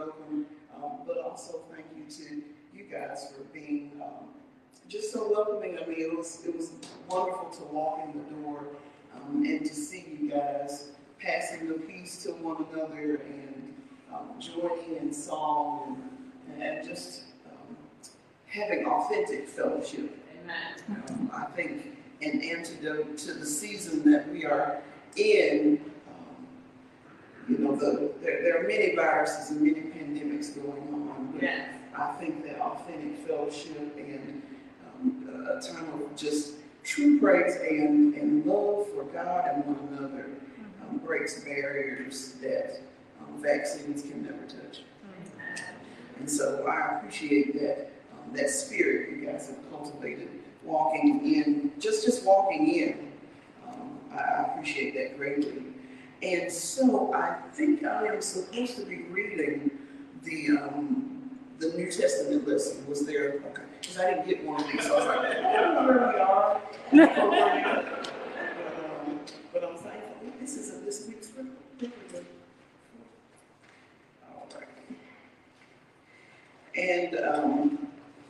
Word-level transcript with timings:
welcome. 0.00 0.46
Um, 0.76 0.92
but 1.06 1.18
also 1.18 1.60
thank 1.70 1.86
you 1.96 2.04
to 2.04 2.42
you 2.74 2.84
guys 2.90 3.32
for 3.36 3.42
being 3.52 3.92
um, 4.02 4.28
just 4.88 5.12
so 5.12 5.30
welcoming. 5.30 5.78
I 5.78 5.86
mean, 5.86 6.00
it 6.00 6.16
was 6.16 6.40
it 6.46 6.56
was 6.56 6.70
wonderful 7.08 7.50
to 7.50 7.64
walk 7.64 8.00
in 8.04 8.12
the 8.18 8.42
door 8.42 8.64
um, 9.14 9.44
and 9.44 9.60
to 9.60 9.74
see 9.74 10.18
you 10.18 10.30
guys 10.30 10.92
passing 11.18 11.68
the 11.68 11.74
peace 11.74 12.22
to 12.22 12.30
one 12.30 12.64
another 12.72 13.16
and 13.16 13.74
um, 14.12 14.40
joining 14.40 14.96
in 14.96 15.12
song 15.12 16.02
and, 16.48 16.62
and 16.62 16.88
just 16.88 17.24
um, 17.46 17.76
having 18.46 18.86
authentic 18.86 19.48
fellowship. 19.48 20.18
Amen. 20.42 21.04
Um, 21.10 21.30
I 21.34 21.44
think 21.44 21.98
an 22.22 22.42
antidote 22.42 23.18
to 23.18 23.34
the 23.34 23.46
season 23.46 24.10
that 24.10 24.30
we 24.32 24.46
are 24.46 24.82
in. 25.16 25.89
You 27.48 27.58
know, 27.58 27.74
the, 27.76 28.12
there, 28.22 28.42
there 28.42 28.60
are 28.64 28.68
many 28.68 28.94
viruses 28.94 29.50
and 29.50 29.60
many 29.62 29.80
pandemics 29.80 30.54
going 30.54 30.82
on, 31.10 31.30
but 31.32 31.42
Yes. 31.42 31.74
I 31.96 32.12
think 32.14 32.44
that 32.44 32.60
authentic 32.60 33.26
fellowship 33.26 33.96
and 33.96 34.42
um, 34.86 35.48
a 35.58 35.60
time 35.60 35.88
of 35.94 36.16
just 36.16 36.54
true 36.84 37.18
praise 37.18 37.56
and, 37.56 38.14
and 38.14 38.46
love 38.46 38.88
for 38.94 39.04
God 39.04 39.50
and 39.52 39.64
one 39.66 39.98
another 39.98 40.26
um, 40.88 40.98
breaks 40.98 41.42
barriers 41.44 42.34
that 42.42 42.80
um, 43.20 43.42
vaccines 43.42 44.02
can 44.02 44.22
never 44.22 44.44
touch. 44.46 44.82
And 46.18 46.30
so 46.30 46.66
I 46.66 46.98
appreciate 46.98 47.58
that 47.60 47.90
um, 48.12 48.36
that 48.36 48.50
spirit 48.50 49.10
you 49.10 49.26
guys 49.26 49.48
have 49.48 49.70
cultivated, 49.70 50.28
walking 50.62 51.34
in, 51.34 51.72
just 51.78 52.04
just 52.04 52.24
walking 52.24 52.68
in. 52.74 53.12
Um, 53.66 53.98
I 54.12 54.44
appreciate 54.44 54.94
that 54.94 55.16
greatly. 55.16 55.64
And 56.22 56.52
so 56.52 57.14
I 57.14 57.36
think 57.52 57.84
I 57.84 58.06
am 58.06 58.20
supposed 58.20 58.76
to 58.76 58.84
be 58.84 59.02
reading 59.04 59.70
the 60.22 60.50
um, 60.50 61.30
the 61.58 61.68
New 61.76 61.90
Testament 61.90 62.46
lesson. 62.48 62.86
Was 62.88 63.06
there? 63.06 63.34
Okay, 63.50 63.62
because 63.80 63.98
I 63.98 64.10
didn't 64.10 64.26
get 64.26 64.44
one 64.44 64.62
of 64.62 64.70
these. 64.70 64.86
So 64.86 64.94
I 64.94 64.98
was 64.98 65.06
like, 65.06 65.18
I 65.18 65.60
don't 65.60 65.74
know 65.74 65.86
where 65.86 66.08
we 66.12 66.20
are. 66.20 66.60
but, 66.92 67.18
um, 69.06 69.20
but 69.52 69.64
I'm 69.64 69.76
thankful. 69.76 70.16
This 70.40 70.56
isn't 70.56 70.84
this 70.84 71.06
week's 71.06 71.28
scripture. 71.28 72.24
All 74.26 74.48
right. 74.54 74.68
And, 76.74 77.16
um, 77.18 77.88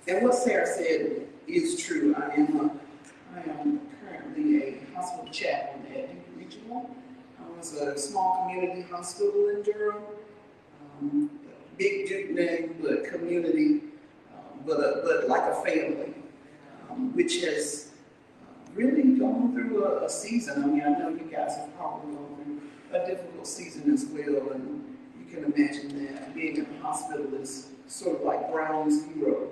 and 0.09 0.25
what 0.25 0.34
Sarah 0.34 0.67
said 0.67 1.27
is 1.47 1.81
true. 1.83 2.15
I 2.17 2.34
am, 2.34 2.61
a, 2.61 3.39
I 3.39 3.61
am 3.61 3.81
currently 4.00 4.62
a 4.62 4.81
hospital 4.95 5.33
chaplain 5.33 5.87
at 5.95 6.09
Duke 6.09 6.25
Regional. 6.37 6.91
Um, 7.39 7.55
it's 7.59 7.72
a 7.75 7.97
small 7.98 8.45
community 8.48 8.83
hospital 8.91 9.48
in 9.50 9.62
Durham. 9.62 10.03
Um, 11.00 11.31
big 11.81 12.09
Duke 12.09 12.31
name, 12.31 12.77
but 12.83 13.05
community, 13.05 13.81
um, 14.34 14.61
but, 14.67 14.81
a, 14.81 15.03
but 15.03 15.28
like 15.28 15.43
a 15.50 15.55
family, 15.62 16.15
um, 16.91 17.15
which 17.15 17.41
has 17.43 17.93
uh, 18.43 18.71
really 18.75 19.19
gone 19.19 19.55
through 19.55 19.84
a, 19.84 20.05
a 20.05 20.09
season. 20.09 20.62
I 20.62 20.67
mean, 20.67 20.83
I 20.83 20.99
know 20.99 21.09
you 21.09 21.28
guys 21.31 21.56
have 21.56 21.75
probably 21.78 22.15
gone 22.15 22.61
through 22.91 23.00
a 23.00 23.06
difficult 23.06 23.47
season 23.47 23.93
as 23.94 24.05
well, 24.06 24.53
and 24.53 24.97
you 25.19 25.34
can 25.34 25.44
imagine 25.44 26.05
that 26.05 26.34
being 26.34 26.56
in 26.56 26.67
a 26.67 26.83
hospital 26.83 27.33
is 27.34 27.69
sort 27.87 28.17
of 28.21 28.22
like 28.27 28.53
ground 28.53 28.93
zero 28.93 29.49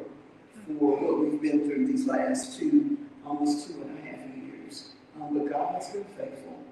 for 0.67 0.97
what 0.97 1.19
we've 1.21 1.41
been 1.41 1.67
through 1.67 1.87
these 1.87 2.07
last 2.07 2.59
two, 2.59 2.99
almost 3.25 3.69
two 3.69 3.81
and 3.81 3.99
a 3.99 4.03
half 4.03 4.37
years. 4.37 4.91
Um, 5.17 5.39
but 5.39 5.51
God 5.51 5.75
has 5.77 5.89
been 5.91 6.05
faithful. 6.05 6.63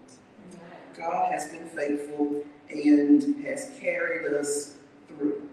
God 0.98 1.32
has 1.32 1.48
been 1.48 1.66
faithful 1.68 2.44
and 2.68 3.44
has 3.46 3.70
carried 3.80 4.34
us 4.34 4.74
through. 5.08 5.48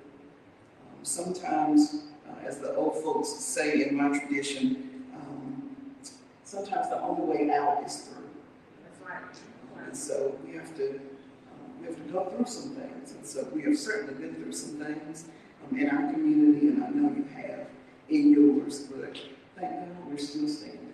Um, 0.81 1.03
sometimes, 1.03 2.03
uh, 2.29 2.47
as 2.47 2.59
the 2.59 2.75
old 2.75 3.01
folks 3.03 3.29
say 3.29 3.87
in 3.87 3.95
my 3.95 4.17
tradition, 4.17 5.05
um, 5.15 5.75
sometimes 6.63 6.89
the 6.89 7.01
only 7.01 7.23
way 7.23 7.55
out 7.55 7.83
is 7.85 7.97
through. 7.97 8.29
That's 8.83 8.99
right. 9.01 9.85
And 9.85 9.95
so 9.95 10.37
we 10.45 10.53
have 10.55 10.75
to, 10.77 10.89
um, 10.91 11.79
we 11.79 11.87
have 11.87 11.95
to 11.95 12.11
go 12.11 12.25
through 12.29 12.45
some 12.45 12.75
things. 12.75 13.11
And 13.11 13.25
so 13.25 13.47
we 13.53 13.63
have 13.63 13.77
certainly 13.77 14.13
been 14.13 14.35
through 14.35 14.53
some 14.53 14.77
things 14.79 15.25
um, 15.69 15.77
in 15.77 15.89
our 15.89 16.11
community, 16.11 16.67
and 16.67 16.83
I 16.83 16.89
know 16.89 17.13
you 17.15 17.27
have 17.35 17.67
in 18.09 18.31
yours, 18.31 18.79
but 18.91 19.17
thank 19.59 19.71
God 19.71 20.09
we're 20.09 20.17
still 20.17 20.47
standing. 20.47 20.93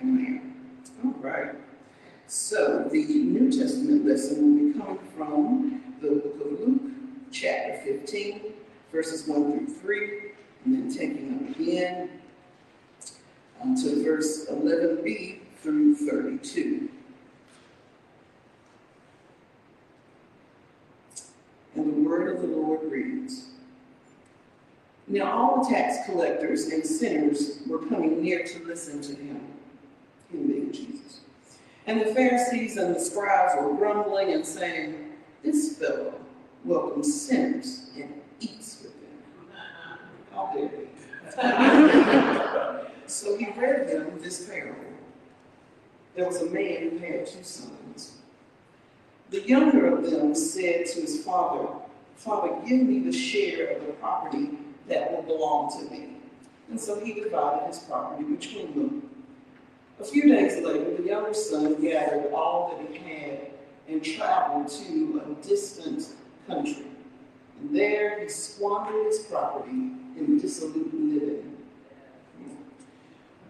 Amen. 0.00 0.54
All 1.04 1.12
right. 1.20 1.54
So 2.26 2.88
the 2.90 3.04
New 3.04 3.50
Testament 3.50 4.06
lesson 4.06 4.38
will 4.38 4.72
be 4.72 4.78
coming 4.78 4.98
from 5.16 5.82
the 6.00 6.08
book 6.08 6.40
of 6.40 6.60
Luke, 6.60 6.82
chapter 7.32 7.82
15, 7.84 8.40
verses 8.92 9.26
1 9.26 9.66
through 9.66 9.74
3, 9.74 10.20
and 10.64 10.74
then 10.74 10.96
taking 10.96 11.34
up 11.34 11.56
again 11.56 12.20
to 13.62 14.02
verse 14.02 14.46
11b 14.46 15.38
through 15.62 15.94
32. 15.94 16.88
And 21.74 21.94
the 21.94 22.08
word 22.08 22.34
of 22.34 22.42
the 22.42 22.48
Lord 22.48 22.90
reads 22.90 23.50
Now 25.06 25.30
all 25.30 25.62
the 25.62 25.70
tax 25.70 26.06
collectors 26.06 26.66
and 26.66 26.84
sinners 26.84 27.60
were 27.66 27.78
coming 27.86 28.22
near 28.22 28.44
to 28.44 28.64
listen 28.64 29.02
to 29.02 29.14
him, 29.14 29.40
him 30.32 30.46
being 30.46 30.72
Jesus. 30.72 31.20
And 31.86 32.00
the 32.00 32.14
Pharisees 32.14 32.76
and 32.76 32.94
the 32.94 33.00
scribes 33.00 33.54
were 33.60 33.74
grumbling 33.74 34.32
and 34.32 34.44
saying, 34.44 35.12
This 35.42 35.76
fellow 35.78 36.14
welcomes 36.64 37.22
sinners 37.22 37.90
and 37.94 38.20
eats 38.40 38.82
with 38.82 38.94
them. 39.00 39.58
How 40.32 40.52
dare 40.54 40.70
he? 40.70 42.66
so 43.10 43.36
he 43.36 43.50
read 43.50 43.88
them 43.88 44.20
this 44.22 44.48
parable. 44.48 44.84
There 46.14 46.26
was 46.26 46.42
a 46.42 46.46
man 46.46 46.90
who 46.90 46.98
had 46.98 47.26
two 47.26 47.42
sons. 47.42 48.18
The 49.30 49.42
younger 49.42 49.94
of 49.94 50.10
them 50.10 50.34
said 50.34 50.86
to 50.86 51.00
his 51.00 51.24
father, 51.24 51.68
Father, 52.16 52.54
give 52.66 52.82
me 52.82 53.00
the 53.00 53.12
share 53.12 53.76
of 53.76 53.86
the 53.86 53.92
property 53.94 54.58
that 54.88 55.12
will 55.12 55.22
belong 55.22 55.70
to 55.78 55.90
me. 55.90 56.16
And 56.68 56.80
so 56.80 57.00
he 57.00 57.14
divided 57.14 57.66
his 57.68 57.78
property 57.78 58.24
between 58.24 58.74
them. 58.74 59.10
A 60.00 60.04
few 60.04 60.22
days 60.22 60.64
later, 60.64 60.96
the 60.96 61.02
younger 61.02 61.34
son 61.34 61.80
gathered 61.80 62.32
all 62.32 62.76
that 62.76 62.90
he 62.90 62.98
had 62.98 63.50
and 63.88 64.04
traveled 64.04 64.68
to 64.68 65.22
a 65.24 65.46
distant 65.46 66.08
country. 66.46 66.86
And 67.60 67.76
there 67.76 68.20
he 68.20 68.28
squandered 68.28 69.06
his 69.06 69.20
property 69.20 69.70
in 70.16 70.38
dissolute 70.40 70.92
living. 70.92 71.49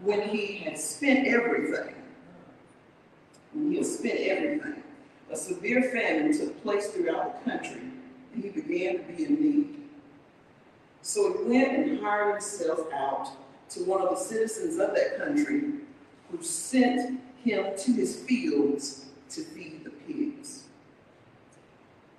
When 0.03 0.29
he 0.29 0.57
had 0.57 0.79
spent 0.79 1.27
everything, 1.27 1.93
when 3.53 3.71
he 3.71 3.77
had 3.77 3.85
spent 3.85 4.19
everything, 4.19 4.83
a 5.29 5.37
severe 5.37 5.83
famine 5.91 6.35
took 6.35 6.61
place 6.63 6.87
throughout 6.87 7.43
the 7.43 7.51
country, 7.51 7.81
and 8.33 8.43
he 8.43 8.49
began 8.49 8.97
to 8.97 9.13
be 9.13 9.25
in 9.25 9.33
need. 9.35 9.75
So 11.03 11.33
he 11.33 11.49
went 11.49 11.77
and 11.77 11.99
hired 11.99 12.31
himself 12.33 12.79
out 12.93 13.29
to 13.69 13.83
one 13.83 14.01
of 14.01 14.09
the 14.09 14.15
citizens 14.15 14.79
of 14.79 14.95
that 14.95 15.17
country, 15.17 15.61
who 16.31 16.41
sent 16.41 17.19
him 17.43 17.65
to 17.77 17.93
his 17.93 18.21
fields 18.21 19.05
to 19.29 19.41
feed 19.41 19.83
the 19.83 19.91
pigs. 19.91 20.63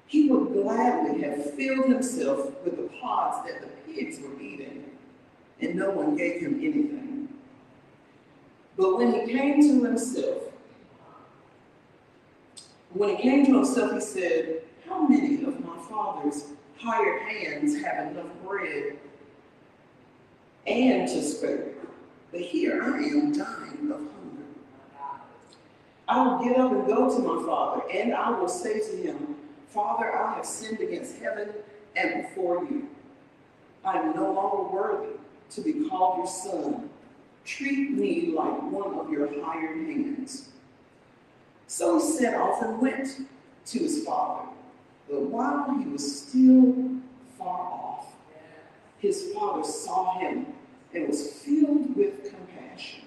He 0.06 0.28
would 0.28 0.52
gladly 0.52 1.22
have 1.22 1.54
filled 1.54 1.86
himself 1.86 2.52
with 2.64 2.76
the 2.76 2.88
pods 3.00 3.48
that 3.48 3.60
the 3.60 3.92
pigs 3.92 4.20
were 4.20 4.40
eating, 4.40 4.84
and 5.60 5.74
no 5.74 5.90
one 5.90 6.16
gave 6.16 6.40
him 6.40 6.60
anything. 6.62 7.11
But 8.76 8.96
when 8.96 9.12
he 9.12 9.32
came 9.32 9.60
to 9.60 9.84
himself, 9.84 10.42
when 12.94 13.16
he 13.16 13.22
came 13.22 13.46
to 13.46 13.56
himself, 13.56 13.92
he 13.92 14.00
said, 14.00 14.62
How 14.88 15.06
many 15.06 15.42
of 15.44 15.64
my 15.64 15.76
father's 15.88 16.46
hired 16.78 17.22
hands 17.22 17.82
have 17.82 18.12
enough 18.12 18.30
bread 18.44 18.98
and 20.66 21.08
to 21.08 21.22
spare? 21.22 21.72
But 22.30 22.40
here 22.40 22.82
I 22.82 22.98
am 22.98 23.32
dying 23.32 23.90
of 23.90 23.98
hunger. 23.98 24.12
I 26.08 26.26
will 26.26 26.44
get 26.44 26.58
up 26.58 26.72
and 26.72 26.86
go 26.86 27.14
to 27.14 27.22
my 27.22 27.46
father, 27.46 27.82
and 27.92 28.14
I 28.14 28.30
will 28.30 28.48
say 28.48 28.80
to 28.80 28.96
him, 28.96 29.36
Father, 29.68 30.14
I 30.14 30.34
have 30.36 30.46
sinned 30.46 30.80
against 30.80 31.18
heaven 31.18 31.48
and 31.96 32.22
before 32.22 32.64
you. 32.64 32.88
I 33.84 33.98
am 33.98 34.14
no 34.14 34.32
longer 34.32 34.74
worthy 34.74 35.16
to 35.50 35.60
be 35.60 35.88
called 35.88 36.18
your 36.18 36.26
son. 36.26 36.90
Treat 37.44 37.90
me 37.90 38.32
like 38.34 38.62
one 38.62 38.94
of 38.94 39.10
your 39.10 39.28
hired 39.42 39.86
hands. 39.86 40.48
So 41.66 41.98
he 41.98 42.04
set 42.04 42.34
off 42.34 42.62
and 42.62 42.80
went 42.80 43.26
to 43.66 43.78
his 43.78 44.04
father. 44.04 44.48
But 45.08 45.22
while 45.22 45.76
he 45.78 45.86
was 45.86 46.22
still 46.22 47.00
far 47.38 47.60
off, 47.60 48.06
his 48.98 49.32
father 49.34 49.64
saw 49.64 50.18
him 50.18 50.46
and 50.94 51.08
was 51.08 51.32
filled 51.32 51.96
with 51.96 52.30
compassion. 52.30 53.02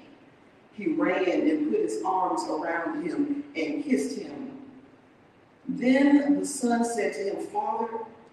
He 0.74 0.88
ran 0.88 1.50
and 1.50 1.72
put 1.72 1.82
his 1.82 2.02
arms 2.06 2.42
around 2.50 3.06
him 3.06 3.46
and 3.56 3.84
kissed 3.84 4.18
him. 4.18 4.60
Then 5.68 6.40
the 6.40 6.46
son 6.46 6.84
said 6.84 7.14
to 7.14 7.20
him, 7.20 7.48
Father, 7.48 7.88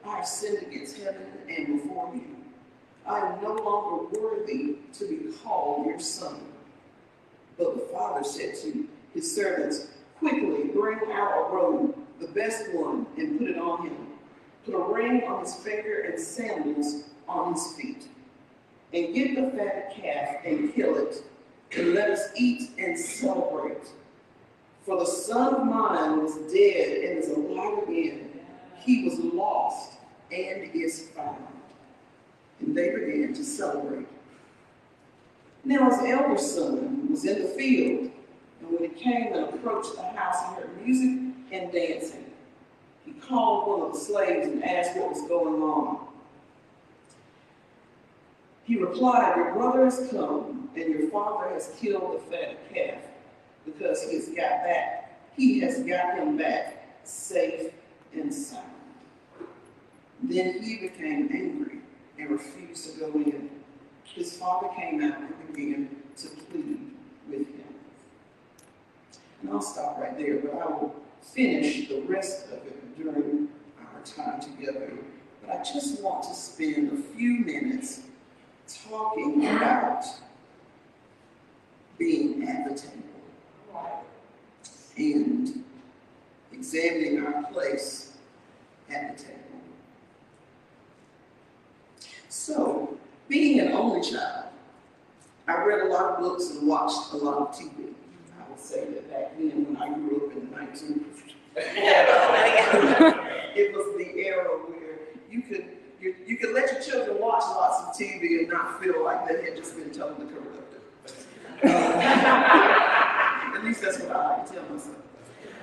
I 0.05 0.17
have 0.17 0.27
sinned 0.27 0.67
against 0.67 0.99
heaven 0.99 1.27
and 1.49 1.83
before 1.83 2.13
you. 2.15 2.42
I 3.07 3.19
am 3.19 3.43
no 3.43 3.55
longer 3.55 4.19
worthy 4.21 4.77
to 4.99 5.09
be 5.09 5.33
called 5.43 5.87
your 5.87 6.01
son. 6.01 6.41
But 7.59 7.75
the 7.75 7.93
father 7.93 8.25
said 8.25 8.55
to 8.63 8.89
his 9.15 9.35
servants, 9.35 9.89
Quickly 10.19 10.69
bring 10.73 11.01
out 11.13 11.51
a 11.51 11.53
robe, 11.53 11.97
the 12.21 12.29
best 12.29 12.73
one, 12.73 13.07
and 13.17 13.39
put 13.39 13.51
it 13.51 13.59
on 13.59 13.89
him. 13.89 14.07
Put 14.65 14.75
a 14.75 14.93
ring 14.93 15.25
on 15.25 15.45
his 15.45 15.57
finger 15.57 16.03
and 16.03 16.21
sandals 16.21 17.05
on 17.29 17.55
his 17.55 17.73
feet. 17.73 18.07
And 18.93 19.15
get 19.15 19.35
the 19.35 19.57
fat 19.57 19.95
calf 19.97 20.45
and 20.45 20.73
kill 20.75 20.97
it, 20.97 21.17
and 21.77 21.95
let 21.95 22.11
us 22.11 22.29
eat 22.37 22.71
and 22.79 22.97
celebrate. 22.97 23.89
For 24.85 24.99
the 24.99 25.07
son 25.07 25.55
of 25.55 25.67
mine 25.67 26.23
was 26.23 26.37
dead 26.53 27.05
and 27.05 27.19
is 27.19 27.29
alive 27.31 27.89
again. 27.89 28.31
He 28.81 29.05
was 29.05 29.19
lost 29.19 29.95
and 30.31 30.71
is 30.75 31.09
found. 31.17 31.47
And 32.63 32.77
they 32.77 32.91
began 32.91 33.35
to 33.35 33.45
celebrate. 33.45 34.07
Now 35.65 35.91
his 35.91 35.99
elder 36.11 36.39
son 36.39 37.09
was 37.11 37.25
in 37.25 37.43
the 37.43 37.49
field, 37.49 38.11
and 38.61 38.71
when 38.71 38.83
he 38.83 38.89
came 38.89 39.33
and 39.33 39.45
approached 39.45 39.95
the 39.97 40.03
house, 40.03 40.37
he 40.49 40.61
heard 40.61 40.85
music 40.85 41.35
and 41.53 41.73
dancing. 41.73 42.25
He 43.05 43.13
called 43.13 43.69
one 43.69 43.89
of 43.89 43.93
the 43.95 44.01
slaves 44.01 44.47
and 44.47 44.65
asked 44.65 44.97
what 44.97 45.11
was 45.11 45.23
going 45.29 45.63
on. 45.63 46.07
He 48.65 48.77
replied, 48.77 49.37
Your 49.37 49.53
brother 49.53 49.85
has 49.85 50.09
come, 50.11 50.71
and 50.75 50.89
your 50.89 51.11
father 51.11 51.53
has 51.53 51.75
killed 51.81 52.15
the 52.15 52.31
fatted 52.31 52.59
calf, 52.73 53.03
because 53.65 54.09
he 54.09 54.17
has 54.17 54.29
got 54.29 54.65
back. 54.65 55.21
He 55.37 55.61
has 55.61 55.83
got 55.83 56.19
him 56.19 56.37
back 56.37 56.97
safe 57.05 57.73
and 58.13 58.33
sound. 58.33 58.67
Then 60.23 60.63
he 60.63 60.77
became 60.77 61.29
angry 61.33 61.72
and 62.19 62.31
refused 62.31 62.95
to 62.95 63.01
go 63.01 63.13
in. 63.15 63.51
His 64.05 64.37
father 64.37 64.69
came 64.77 65.03
out 65.03 65.19
and 65.19 65.55
began 65.55 65.97
to 66.19 66.29
plead 66.29 66.91
with 67.29 67.47
him. 67.49 67.65
And 69.41 69.51
I'll 69.51 69.63
stop 69.63 69.99
right 69.99 70.17
there, 70.17 70.39
but 70.39 70.53
I 70.55 70.67
will 70.67 70.95
finish 71.21 71.89
the 71.89 72.03
rest 72.03 72.47
of 72.47 72.67
it 72.67 72.97
during 72.97 73.49
our 73.79 74.01
time 74.05 74.41
together. 74.41 74.93
But 75.41 75.59
I 75.59 75.63
just 75.63 76.03
want 76.03 76.23
to 76.25 76.35
spend 76.35 76.93
a 76.93 77.17
few 77.17 77.39
minutes 77.41 78.03
talking 78.87 79.47
about 79.47 80.05
being 81.99 82.49
at 82.49 82.69
the 82.69 82.81
table 82.81 83.03
and 84.97 85.65
examining 86.53 87.25
our 87.25 87.45
place 87.45 88.13
at 88.91 89.17
the 89.17 89.25
table. 89.25 89.42
So, 92.33 92.97
being 93.29 93.61
an 93.61 93.73
only 93.73 94.01
child, 94.01 94.47
I 95.47 95.63
read 95.67 95.83
a 95.83 95.89
lot 95.93 96.15
of 96.15 96.21
books 96.21 96.49
and 96.49 96.67
watched 96.67 97.13
a 97.13 97.17
lot 97.19 97.37
of 97.37 97.55
TV. 97.55 97.93
I 98.41 98.49
would 98.49 98.59
say 98.59 98.87
that 98.87 99.11
back 99.11 99.37
then, 99.37 99.67
when 99.67 99.77
I 99.77 99.93
grew 99.93 100.29
up 100.29 100.33
in 100.35 100.49
the 100.49 100.57
1950s, 100.57 101.35
it 103.55 103.77
was 103.77 103.99
the 103.99 104.19
era 104.19 104.49
where 104.67 104.99
you 105.31 105.43
could 105.43 105.77
you, 106.01 106.15
you 106.27 106.39
could 106.39 106.55
let 106.55 106.73
your 106.73 106.81
children 106.81 107.21
watch 107.21 107.43
lots 107.43 107.83
of 107.83 108.03
TV 108.03 108.39
and 108.39 108.49
not 108.49 108.83
feel 108.83 109.05
like 109.05 109.29
they 109.29 109.45
had 109.45 109.55
just 109.59 109.77
been 109.77 109.91
told 109.91 110.17
to 110.19 110.25
corrupt 110.25 110.75
it. 110.75 111.15
Uh, 111.65 111.69
at 113.57 113.63
least 113.63 113.83
that's 113.83 113.99
what 114.01 114.11
I 114.11 114.39
like 114.39 114.47
to 114.47 114.55
tell 114.55 114.65
myself. 114.71 114.97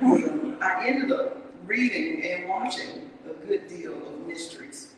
Um, 0.03 0.57
I 0.61 0.85
ended 0.87 1.11
up 1.13 1.35
reading 1.65 2.23
and 2.23 2.47
watching 2.47 3.09
a 3.27 3.33
good 3.47 3.67
deal 3.67 3.93
of 3.93 4.27
mysteries. 4.27 4.88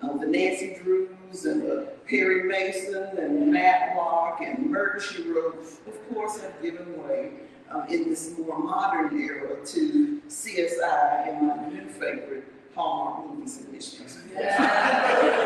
Um, 0.00 0.20
the 0.20 0.26
Nancy 0.26 0.78
Drews 0.82 1.44
and 1.44 1.62
the 1.62 1.92
Perry 2.08 2.44
Mason 2.44 3.18
and 3.18 3.52
Matt 3.52 3.96
Matlock 3.96 4.40
and 4.40 4.70
Murder 4.70 5.00
She 5.00 5.22
Wrote, 5.28 5.60
of 5.86 6.14
course, 6.14 6.40
have 6.40 6.62
given 6.62 7.02
way 7.02 7.32
um, 7.70 7.84
in 7.88 8.08
this 8.08 8.34
more 8.38 8.58
modern 8.58 9.20
era 9.20 9.56
to 9.64 10.22
CSI 10.28 11.28
and 11.28 11.48
my 11.48 11.68
new 11.68 11.88
favorite, 11.88 12.44
Hallmark 12.74 13.34
movies 13.34 13.58
and 13.58 13.72
mysteries. 13.72 14.18
yeah, 14.34 15.38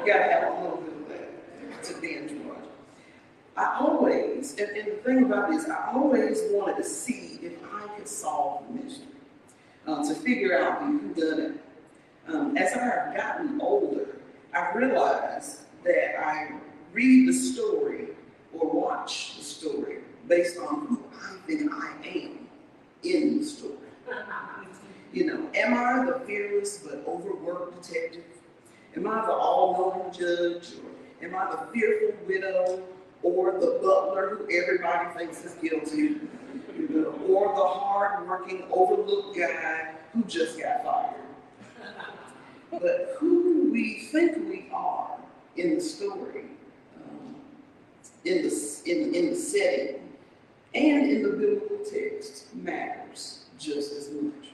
you 0.00 0.06
gotta 0.06 0.32
have 0.32 0.42
a 0.52 0.60
little 0.62 0.76
bit 0.78 0.92
of 0.94 1.08
that 1.08 1.82
to 1.84 1.94
binge 2.00 2.32
watch. 2.46 2.58
I 3.56 3.78
always, 3.80 4.54
and, 4.58 4.70
and 4.76 4.88
the 4.88 4.96
thing 5.02 5.24
about 5.24 5.50
this, 5.50 5.66
I 5.68 5.92
always 5.94 6.42
wanted 6.50 6.76
to 6.76 6.84
see 6.84 7.38
if 7.42 7.54
I 7.72 7.88
could 7.96 8.06
solve 8.06 8.64
the 8.68 8.82
mystery, 8.84 9.06
uh, 9.86 10.06
to 10.06 10.14
figure 10.14 10.58
out 10.58 10.82
who 10.82 11.14
done 11.14 11.40
it. 11.40 11.52
Um, 12.32 12.56
as 12.56 12.72
I 12.74 12.84
have 12.84 13.16
gotten 13.16 13.60
older, 13.60 14.06
I 14.54 14.72
realized 14.72 15.62
that 15.84 16.20
I 16.24 16.52
read 16.92 17.28
the 17.28 17.32
story 17.32 18.08
or 18.52 18.70
watch 18.70 19.36
the 19.36 19.42
story 19.42 19.98
based 20.28 20.58
on 20.58 20.86
who 20.86 21.02
I 21.12 21.46
think 21.46 21.72
I 21.72 21.92
am 22.06 22.48
in 23.02 23.38
the 23.38 23.44
story. 23.44 23.74
You 25.12 25.26
know, 25.26 25.50
am 25.56 25.74
I 25.74 26.06
the 26.06 26.24
fearless 26.24 26.78
but 26.78 27.02
overworked 27.04 27.82
detective? 27.82 28.22
Am 28.94 29.08
I 29.08 29.26
the 29.26 29.32
all-knowing 29.32 30.12
judge? 30.12 30.74
Or 30.76 31.26
am 31.26 31.34
I 31.34 31.50
the 31.50 31.72
fearful 31.72 32.16
widow? 32.28 32.84
Or 33.24 33.50
the 33.58 33.80
butler 33.82 34.36
who 34.36 34.56
everybody 34.56 35.18
thinks 35.18 35.44
is 35.44 35.54
guilty? 35.54 36.20
You 36.78 36.88
know, 36.90 37.08
or 37.26 37.48
the 37.56 37.64
hard-working, 37.64 38.66
overlooked 38.70 39.36
guy 39.36 39.94
who 40.12 40.22
just 40.22 40.60
got 40.60 40.84
fired? 40.84 41.29
But 42.70 43.16
who 43.18 43.70
we 43.72 44.00
think 44.12 44.36
we 44.48 44.70
are 44.72 45.18
in 45.56 45.74
the 45.74 45.80
story, 45.80 46.44
um, 46.96 47.36
in, 48.24 48.42
the, 48.42 48.82
in, 48.86 49.14
in 49.14 49.30
the 49.30 49.36
setting, 49.36 50.00
and 50.74 51.10
in 51.10 51.22
the 51.22 51.30
biblical 51.30 51.78
text 51.78 52.54
matters 52.54 53.46
just 53.58 53.92
as 53.92 54.10
much. 54.10 54.50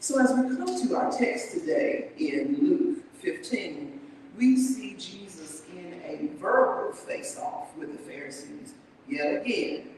So 0.00 0.20
as 0.20 0.32
we 0.34 0.56
come 0.56 0.88
to 0.88 0.96
our 0.96 1.10
text 1.10 1.52
today 1.52 2.10
in 2.18 2.58
Luke 2.60 3.04
15, 3.20 4.00
we 4.36 4.56
see 4.56 4.94
Jesus 4.94 5.62
in 5.72 6.00
a 6.04 6.38
verbal 6.38 6.92
face-off 6.92 7.76
with 7.76 7.92
the 7.92 7.98
Pharisees 8.10 8.74
yet 9.08 9.42
again, 9.42 9.88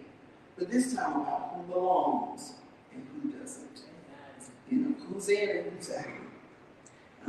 but 0.57 0.71
this 0.71 0.95
time 0.95 1.21
about 1.21 1.55
who 1.57 1.73
belongs 1.73 2.55
and 2.93 3.07
who 3.13 3.31
doesn't. 3.39 3.83
You 4.71 4.79
know, 4.79 4.95
who's 5.09 5.29
in 5.29 5.49
and 5.49 5.73
who's 5.73 5.91
out. 5.91 6.07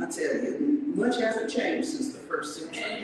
I 0.00 0.06
tell 0.06 0.34
you, 0.34 0.92
much 0.94 1.18
hasn't 1.18 1.50
changed 1.50 1.88
since 1.88 2.12
the 2.12 2.20
first 2.20 2.56
century. 2.56 3.02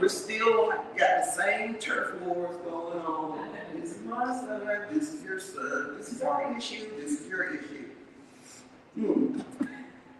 We're 0.00 0.08
still 0.08 0.72
got 0.96 1.24
the 1.24 1.30
same 1.30 1.74
turf 1.74 2.20
wars 2.22 2.56
going 2.64 2.98
on. 2.98 3.48
This 3.74 3.92
is 3.92 4.02
my 4.02 4.24
son, 4.34 4.66
this 4.92 5.14
is 5.14 5.22
your 5.22 5.38
son, 5.38 5.94
this 5.96 6.12
is 6.12 6.22
our 6.22 6.56
issue, 6.56 6.90
this 6.96 7.20
is 7.20 7.28
your 7.28 7.54
issue. 7.54 7.84
Hmm. 8.96 9.40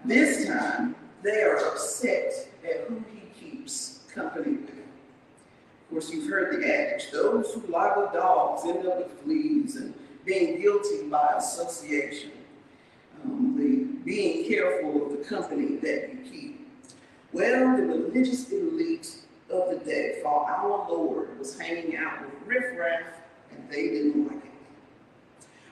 This 0.05 0.47
time, 0.47 0.95
they 1.23 1.43
are 1.43 1.57
upset 1.57 2.33
at 2.65 2.87
who 2.87 3.03
he 3.13 3.23
keeps 3.41 4.05
company 4.15 4.59
with. 4.59 4.71
Of 4.71 5.91
course, 5.91 6.11
you've 6.11 6.29
heard 6.31 6.61
the 6.61 6.67
adage 6.67 7.11
those 7.11 7.53
who 7.55 7.67
lie 7.73 7.93
with 7.97 8.13
dogs 8.13 8.65
end 8.65 8.87
up 8.87 8.99
with 8.99 9.21
fleas 9.23 9.77
and 9.77 9.95
being 10.25 10.61
guilty 10.61 11.09
by 11.09 11.35
association. 11.39 12.33
Um, 13.25 13.55
the 13.57 13.76
being 14.07 14.49
careful 14.49 15.05
of 15.05 15.19
the 15.19 15.25
company 15.25 15.77
that 15.77 16.09
you 16.11 16.31
keep. 16.31 16.69
Well, 17.35 17.77
the 17.77 17.83
religious 17.83 18.51
elite 18.51 19.17
of 19.51 19.69
the 19.69 19.77
day 19.85 20.21
thought 20.23 20.49
our 20.49 20.89
Lord 20.89 21.39
was 21.39 21.59
hanging 21.59 21.99
out 21.99 22.23
with 22.23 22.33
riffraff 22.47 23.03
and 23.51 23.69
they 23.69 23.89
didn't 23.89 24.29
like 24.29 24.37
it 24.39 24.53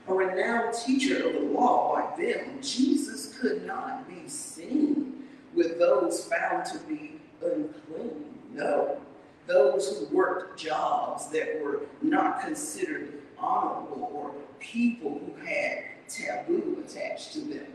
a 0.06 0.14
renowned 0.14 0.74
teacher 0.74 1.26
of 1.26 1.32
the 1.32 1.40
law 1.40 1.92
like 1.92 2.16
them, 2.16 2.58
Jesus 2.60 3.38
could 3.38 3.66
not 3.66 4.08
be 4.08 4.28
seen 4.28 5.24
with 5.54 5.78
those 5.78 6.26
found 6.26 6.66
to 6.66 6.78
be 6.80 7.20
unclean. 7.42 8.38
No, 8.52 9.00
those 9.46 9.98
who 9.98 10.14
worked 10.14 10.60
jobs 10.60 11.28
that 11.28 11.62
were 11.62 11.82
not 12.02 12.40
considered 12.40 13.22
honorable 13.38 14.10
or 14.12 14.34
people 14.58 15.20
who 15.24 15.46
had 15.46 15.84
taboo 16.08 16.82
attached 16.84 17.32
to 17.32 17.40
them. 17.40 17.66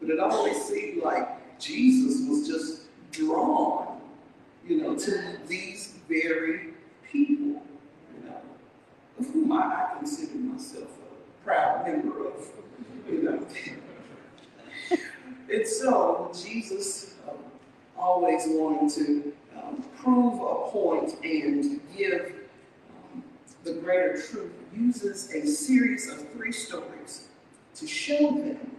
But 0.00 0.10
it 0.10 0.18
always 0.18 0.62
seemed 0.64 1.02
like 1.02 1.58
Jesus 1.60 2.26
was 2.26 2.48
just 2.48 2.82
drawn, 3.12 4.00
you 4.66 4.82
know, 4.82 4.96
to 4.96 5.36
these 5.46 5.94
very 6.08 6.74
people, 7.10 7.62
you 8.14 8.24
know, 8.24 8.40
of 9.18 9.26
whom 9.26 9.52
I, 9.52 9.56
I 9.56 9.98
consider 9.98 10.38
myself 10.38 10.88
a 10.88 11.44
proud 11.44 11.86
member 11.86 12.28
of, 12.28 12.48
you 13.08 13.22
know. 13.22 13.46
and 15.52 15.66
so 15.66 16.32
Jesus 16.34 17.14
um, 17.28 17.36
always 17.98 18.44
wanted 18.46 18.94
to 18.94 19.32
um, 19.58 19.84
prove 19.96 20.34
a 20.34 20.70
point 20.70 21.14
and 21.22 21.80
give 21.96 22.32
um, 23.12 23.22
the 23.64 23.74
greater 23.74 24.14
truth, 24.14 24.52
uses 24.74 25.30
a 25.34 25.46
series 25.46 26.08
of 26.08 26.26
three 26.32 26.52
stories 26.52 27.28
to 27.74 27.86
show 27.86 28.30
them 28.30 28.70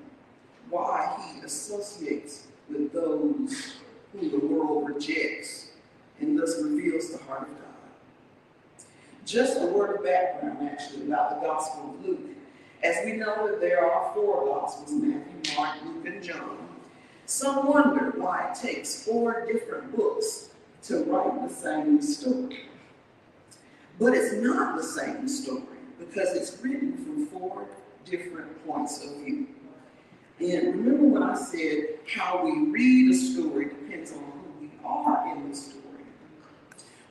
why 0.72 1.16
he 1.34 1.46
associates 1.46 2.48
with 2.70 2.92
those 2.92 3.74
whom 4.14 4.32
the 4.32 4.40
world 4.40 4.90
rejects 4.90 5.72
and 6.20 6.40
thus 6.40 6.60
reveals 6.62 7.12
the 7.12 7.18
heart 7.26 7.44
of 7.44 7.50
God. 7.50 8.86
Just 9.26 9.62
a 9.62 9.68
word 9.68 9.98
of 9.98 10.04
background, 10.04 10.68
actually, 10.68 11.06
about 11.06 11.40
the 11.40 11.48
Gospel 11.48 11.94
of 11.94 12.06
Luke. 12.06 12.30
As 12.84 13.06
we 13.06 13.14
know 13.14 13.48
that 13.48 13.62
there 13.62 13.86
are 13.86 14.14
four 14.16 14.46
Gospels 14.46 14.92
Matthew, 14.92 15.56
Mark, 15.56 15.78
Luke, 15.86 16.06
and 16.08 16.24
John 16.24 16.62
some 17.32 17.66
wonder 17.66 18.12
why 18.18 18.50
it 18.50 18.56
takes 18.56 19.06
four 19.06 19.48
different 19.50 19.96
books 19.96 20.50
to 20.84 20.98
write 21.06 21.48
the 21.48 21.54
same 21.54 22.02
story. 22.02 22.66
But 23.98 24.14
it's 24.14 24.34
not 24.34 24.76
the 24.76 24.84
same 24.84 25.30
story 25.30 25.64
because 25.98 26.36
it's 26.36 26.62
written 26.62 26.98
from 26.98 27.28
four 27.28 27.68
different 28.04 28.68
points 28.68 29.02
of 29.06 29.16
view. 29.22 29.48
And 30.42 30.76
remember 30.76 31.06
when 31.06 31.22
I 31.22 31.36
said 31.36 32.00
how 32.12 32.44
we 32.44 32.72
read 32.72 33.12
a 33.12 33.14
story 33.14 33.66
depends 33.66 34.12
on 34.12 34.20
who 34.20 34.62
we 34.62 34.72
are 34.84 35.32
in 35.32 35.48
the 35.48 35.56
story? 35.56 35.78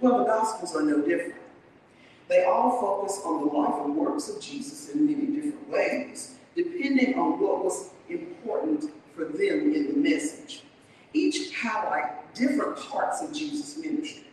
Well, 0.01 0.19
the 0.19 0.25
Gospels 0.25 0.75
are 0.75 0.83
no 0.83 1.01
different. 1.01 1.41
They 2.27 2.45
all 2.45 2.81
focus 2.81 3.21
on 3.25 3.47
the 3.47 3.53
life 3.53 3.85
and 3.85 3.95
works 3.95 4.29
of 4.29 4.43
Jesus 4.43 4.89
in 4.91 5.07
many 5.07 5.27
different 5.27 5.69
ways, 5.69 6.35
depending 6.57 7.17
on 7.17 7.39
what 7.39 7.65
was 7.65 7.91
important 8.09 8.91
for 9.15 9.27
them 9.27 9.75
in 9.75 9.93
the 9.93 10.11
message. 10.11 10.65
Each 11.13 11.55
highlight 11.55 12.35
different 12.35 12.79
parts 12.79 13.23
of 13.23 13.33
Jesus' 13.33 13.79
ministry. 13.79 14.25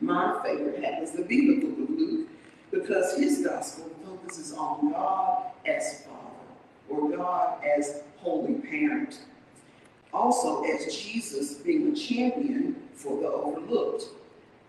My 0.00 0.40
favorite 0.44 0.84
happens 0.84 1.10
to 1.12 1.24
be 1.24 1.60
the 1.60 1.66
book 1.66 1.88
of 1.88 1.96
Luke 1.96 2.28
because 2.70 3.16
his 3.16 3.44
gospel 3.44 3.90
focuses 4.04 4.52
on 4.52 4.92
God 4.92 5.46
as 5.66 6.02
Father 6.02 6.21
or 6.92 7.16
God 7.16 7.64
as 7.64 8.02
Holy 8.18 8.54
Parent. 8.54 9.20
Also, 10.12 10.62
as 10.64 10.94
Jesus 10.94 11.54
being 11.54 11.92
a 11.92 11.96
champion 11.96 12.76
for 12.94 13.20
the 13.20 13.28
overlooked. 13.28 14.04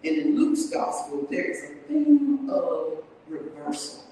And 0.03 0.17
in 0.17 0.35
Luke's 0.37 0.69
gospel, 0.69 1.27
there 1.29 1.51
is 1.51 1.63
a 1.63 1.75
theme 1.87 2.49
of 2.49 3.03
reversal, 3.27 4.03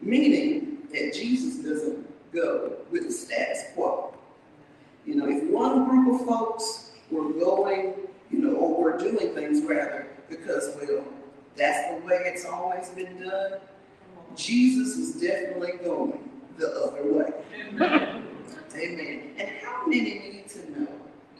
meaning 0.00 0.78
that 0.92 1.14
Jesus 1.14 1.64
doesn't 1.64 2.06
go 2.32 2.72
with 2.90 3.04
the 3.06 3.12
status 3.12 3.64
quo. 3.74 4.14
You 5.04 5.16
know, 5.16 5.28
if 5.28 5.44
one 5.44 5.88
group 5.88 6.20
of 6.20 6.26
folks 6.26 6.90
were 7.10 7.32
going, 7.32 7.94
you 8.30 8.38
know, 8.38 8.56
or 8.56 8.82
were 8.82 8.98
doing 8.98 9.34
things 9.34 9.62
rather, 9.62 10.08
because, 10.28 10.76
well, 10.80 11.04
that's 11.56 11.94
the 11.94 12.06
way 12.06 12.22
it's 12.24 12.44
always 12.44 12.88
been 12.90 13.22
done, 13.22 13.54
Jesus 14.36 14.96
is 14.96 15.20
definitely 15.20 15.72
going 15.84 16.25
the 16.58 16.68
other 16.82 17.12
way. 17.12 17.32
Amen. 18.76 19.30
And 19.38 19.48
how 19.62 19.86
many 19.86 20.18
need 20.18 20.48
to 20.50 20.80
know 20.80 20.88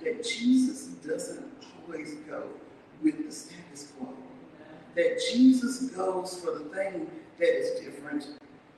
that 0.02 0.24
Jesus 0.24 0.86
doesn't 1.06 1.44
always 1.86 2.14
go 2.28 2.44
with 3.02 3.26
the 3.26 3.32
status 3.32 3.92
quo? 3.98 4.08
That 4.94 5.20
Jesus 5.32 5.90
goes 5.90 6.40
for 6.40 6.58
the 6.58 6.64
thing 6.74 7.10
that 7.38 7.58
is 7.58 7.80
different, 7.80 8.26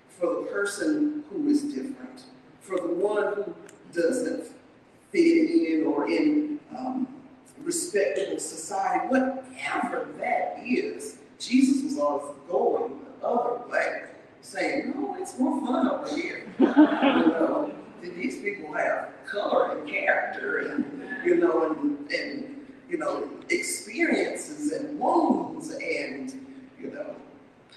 for 0.09 0.41
the 0.41 0.47
person 0.51 1.25
who 1.31 1.49
is 1.49 1.63
different, 1.63 2.25
for 2.61 2.77
the 2.77 2.89
one 2.89 3.35
who 3.35 3.55
doesn't 3.93 4.45
fit 5.11 5.51
in 5.51 5.85
or 5.87 6.09
in 6.11 6.59
um, 6.77 7.07
respectable 7.63 8.39
society, 8.39 9.07
whatever 9.09 10.09
that 10.19 10.59
is. 10.65 11.19
Jesus 11.39 11.85
was 11.85 11.99
always 11.99 12.37
going 12.49 13.01
the 13.21 13.27
other 13.27 13.69
way, 13.69 14.03
saying, 14.49 14.95
"No, 14.95 15.17
it's 15.19 15.39
more 15.39 15.61
fun 15.61 15.89
over 15.89 16.17
here." 16.17 16.47
you 16.59 16.67
know, 16.67 17.73
these 18.03 18.41
people 18.41 18.73
have 18.73 19.11
color 19.27 19.77
and 19.77 19.89
character, 19.89 20.59
and 20.59 21.25
you 21.25 21.37
know, 21.37 21.71
and, 21.71 22.11
and 22.11 22.67
you 22.89 22.97
know, 22.97 23.29
experiences 23.51 24.73
and 24.73 24.99
wounds, 24.99 25.71
and 25.71 26.33
you 26.81 26.91
know, 26.91 27.15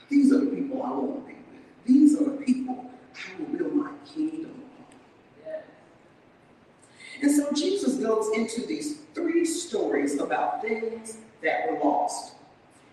these 0.09 0.31
are 0.31 0.39
the 0.39 0.51
people 0.55 0.81
I 0.83 0.91
want 0.91 1.27
to 1.27 1.33
be 1.33 1.33
with. 1.33 1.85
These 1.85 2.21
are 2.21 2.25
the 2.25 2.37
people 2.45 2.91
I 3.15 3.39
will 3.41 3.57
build 3.57 3.75
my 3.75 3.91
kingdom 4.13 4.51
on. 4.51 5.63
And 7.21 7.31
so 7.31 7.51
Jesus 7.51 7.95
goes 7.95 8.35
into 8.35 8.65
these 8.65 8.99
three 9.13 9.45
stories 9.45 10.19
about 10.19 10.61
things 10.61 11.17
that 11.43 11.69
were 11.69 11.77
lost. 11.79 12.33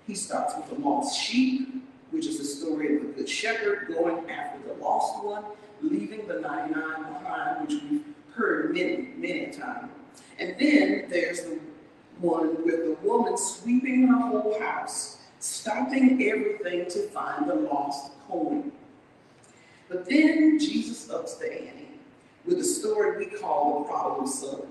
He 0.07 0.15
starts 0.15 0.55
with 0.57 0.69
the 0.69 0.87
lost 0.87 1.19
sheep, 1.19 1.83
which 2.11 2.27
is 2.27 2.39
the 2.39 2.45
story 2.45 2.97
of 2.97 3.03
the 3.03 3.09
good 3.09 3.29
shepherd 3.29 3.89
going 3.89 4.29
after 4.31 4.59
the 4.67 4.75
lost 4.83 5.25
one, 5.25 5.45
leaving 5.83 6.27
the 6.27 6.41
99 6.41 6.73
behind, 6.73 7.69
which 7.69 7.83
we've 7.91 8.05
heard 8.35 8.75
many, 8.75 9.11
many 9.17 9.47
times. 9.47 9.91
And 10.39 10.57
then 10.59 11.07
there's 11.09 11.43
the 11.43 11.59
one 12.21 12.65
with 12.65 12.85
the 12.85 12.97
woman 13.03 13.37
sweeping 13.37 14.09
her 14.09 14.17
whole 14.17 14.59
house, 14.61 15.19
stopping 15.39 16.23
everything 16.23 16.87
to 16.91 17.09
find 17.09 17.49
the 17.49 17.55
lost 17.55 18.13
coin. 18.29 18.73
But 19.89 20.09
then 20.09 20.59
Jesus 20.59 21.09
ups 21.11 21.35
the 21.37 21.53
ante 21.53 21.89
with 22.45 22.59
the 22.59 22.65
story 22.65 23.19
we 23.19 23.27
call 23.27 23.81
the 23.81 23.89
prodigal 23.89 24.27
son. 24.27 24.63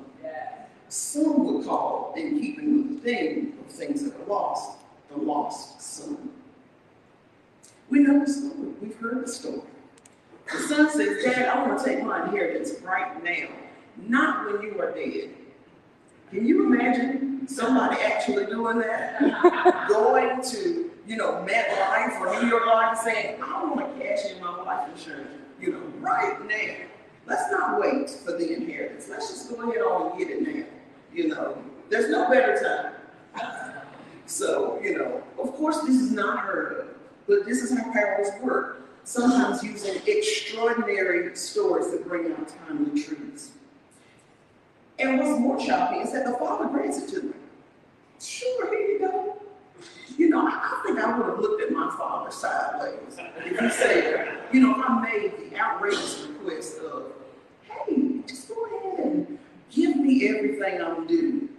Some 0.89 1.45
would 1.45 1.65
call, 1.65 2.13
in 2.15 2.39
keeping 2.39 2.77
with 2.77 3.03
the 3.03 3.11
theme 3.11 3.57
of 3.59 3.71
things 3.71 4.03
that 4.03 4.15
are 4.21 4.25
lost, 4.25 4.77
the 5.09 5.17
lost 5.17 5.81
son. 5.81 6.26
We 7.89 7.99
know 7.99 8.19
the 8.19 8.31
story. 8.31 8.69
We've 8.81 8.95
heard 8.97 9.25
the 9.25 9.31
story. 9.31 9.61
The 10.51 10.59
son 10.59 10.89
says, 10.89 11.23
Dad, 11.23 11.49
I 11.49 11.67
want 11.67 11.79
to 11.79 11.85
take 11.85 12.03
my 12.03 12.25
inheritance 12.25 12.73
right 12.81 13.21
now, 13.23 13.47
not 13.97 14.51
when 14.51 14.61
you 14.61 14.79
are 14.79 14.91
dead. 14.91 15.29
Can 16.31 16.45
you 16.45 16.65
imagine 16.65 17.47
somebody 17.47 18.01
actually 18.01 18.45
doing 18.45 18.79
that? 18.79 19.87
Going 19.89 20.41
to, 20.41 20.91
you 21.05 21.15
know, 21.15 21.45
MetLife 21.47 22.19
or 22.19 22.41
New 22.41 22.49
York 22.49 22.65
Life 22.65 22.97
and 22.97 22.99
saying, 22.99 23.41
I 23.41 23.63
want 23.63 23.97
to 23.97 24.05
cash 24.05 24.25
in 24.31 24.41
my 24.41 24.61
life 24.63 24.89
insurance, 24.93 25.29
you 25.61 25.71
know, 25.71 25.81
right 25.99 26.45
now. 26.45 26.75
Let's 27.25 27.51
not 27.51 27.79
wait 27.79 28.09
for 28.09 28.31
the 28.31 28.53
inheritance. 28.53 29.07
Let's 29.09 29.29
just 29.29 29.49
go 29.49 29.69
ahead 29.69 29.81
on 29.81 30.11
and 30.11 30.19
get 30.19 30.29
it 30.29 30.41
now. 30.41 30.65
You 31.13 31.27
know, 31.29 31.57
there's 31.89 32.09
no 32.09 32.29
better 32.29 32.93
time. 33.33 33.63
So, 34.29 34.77
you 34.83 34.97
know, 34.97 35.23
of 35.41 35.53
course, 35.53 35.79
this 35.83 35.95
is 35.95 36.11
not 36.11 36.39
heard 36.39 36.81
of, 36.81 36.87
but 37.27 37.45
this 37.45 37.61
is 37.61 37.77
how 37.77 37.91
parables 37.91 38.29
work. 38.41 38.89
Sometimes 39.03 39.63
using 39.63 40.01
extraordinary 40.05 41.33
stories 41.35 41.91
to 41.91 41.97
bring 41.99 42.31
out 42.33 42.53
timely 42.67 43.01
truths. 43.01 43.51
And 44.99 45.19
what's 45.19 45.39
more 45.39 45.59
shocking 45.59 46.01
is 46.01 46.11
that 46.13 46.25
the 46.25 46.33
father 46.33 46.67
grants 46.67 46.97
it 46.97 47.09
to 47.09 47.21
him. 47.21 47.33
Sure, 48.19 48.69
here 48.69 48.87
you 48.87 48.99
go. 48.99 49.41
You 50.17 50.29
know, 50.29 50.47
I 50.47 50.81
think 50.85 50.99
I 50.99 51.15
would 51.17 51.27
have 51.27 51.39
looked 51.39 51.61
at 51.61 51.71
my 51.71 51.93
father 51.97 52.31
sideways 52.31 53.17
if 53.45 53.59
he 53.59 53.69
said, 53.69 54.39
you 54.51 54.61
know, 54.61 54.73
I 54.73 55.01
made 55.01 55.51
the 55.51 55.57
outrageous 55.57 56.27
request 56.27 56.79
of, 56.79 57.11
hey, 57.61 58.21
just 58.27 58.49
go 58.49 58.65
ahead 58.65 59.05
and 59.05 59.39
give 59.69 59.95
me 59.95 60.27
everything 60.27 60.81
I'm 60.81 61.05
due. 61.05 61.49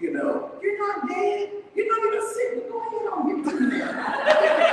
You 0.00 0.12
know, 0.12 0.50
you're 0.62 0.78
not 0.78 1.08
dead. 1.08 1.50
You're 1.74 1.88
not 1.88 2.14
even 2.14 2.28
sick. 2.34 2.68
Go 2.68 2.80
ahead 2.80 3.08
on, 3.12 3.44
get 3.44 3.50
to 3.50 3.60
me 3.60 3.76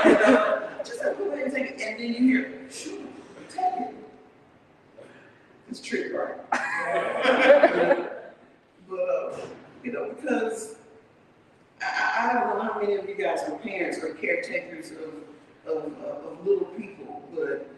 you 0.05 0.11
know, 0.11 0.69
just 0.83 1.01
go 1.01 1.31
ahead 1.31 1.45
and 1.45 1.53
take 1.53 1.71
it. 1.71 1.81
And 1.81 1.99
then 1.99 2.13
you 2.13 2.19
hear, 2.19 2.61
sure, 2.69 2.99
take 3.49 3.87
it. 3.87 3.95
It's 5.69 5.79
trick, 5.79 6.11
right? 6.13 6.35
but, 8.89 8.99
uh, 8.99 9.37
you 9.83 9.91
know, 9.91 10.13
because 10.13 10.75
I, 11.81 12.29
I 12.29 12.33
don't 12.33 12.57
know 12.57 12.61
how 12.61 12.79
many 12.79 12.95
of 12.95 13.07
you 13.07 13.15
guys 13.15 13.41
are 13.47 13.57
parents 13.59 13.97
or 13.99 14.13
caretakers 14.13 14.91
of, 14.91 15.71
of, 15.71 15.93
uh, 16.03 16.29
of 16.29 16.45
little 16.45 16.67
people, 16.77 17.23
but, 17.33 17.69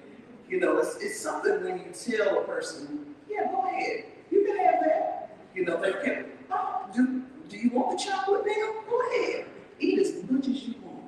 you 0.49 0.59
know, 0.59 0.77
it's, 0.79 0.97
it's 0.97 1.19
something 1.19 1.63
when 1.63 1.77
you 1.77 1.91
tell 1.93 2.39
a 2.39 2.43
person, 2.43 3.15
yeah, 3.29 3.45
go 3.51 3.67
ahead, 3.67 4.05
you 4.31 4.45
can 4.45 4.57
have 4.57 4.83
that. 4.83 5.37
You 5.53 5.63
know, 5.65 5.81
they 5.81 5.93
can, 6.03 6.25
oh, 6.51 6.85
do, 6.93 7.23
do 7.55 7.61
you 7.61 7.69
want 7.69 7.97
the 7.97 8.03
chocolate 8.03 8.45
now? 8.45 8.73
Go 8.89 9.01
ahead. 9.09 9.45
Eat 9.79 9.99
as 9.99 10.29
much 10.29 10.47
as 10.47 10.63
you 10.63 10.75
want. 10.83 11.03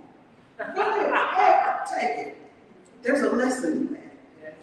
Go 0.75 0.82
ahead, 0.82 1.13
have 1.13 1.89
take 1.94 2.27
it. 2.27 2.38
There's 3.01 3.22
a 3.22 3.30
lesson 3.30 3.72
in 3.74 3.94
that. 3.94 4.56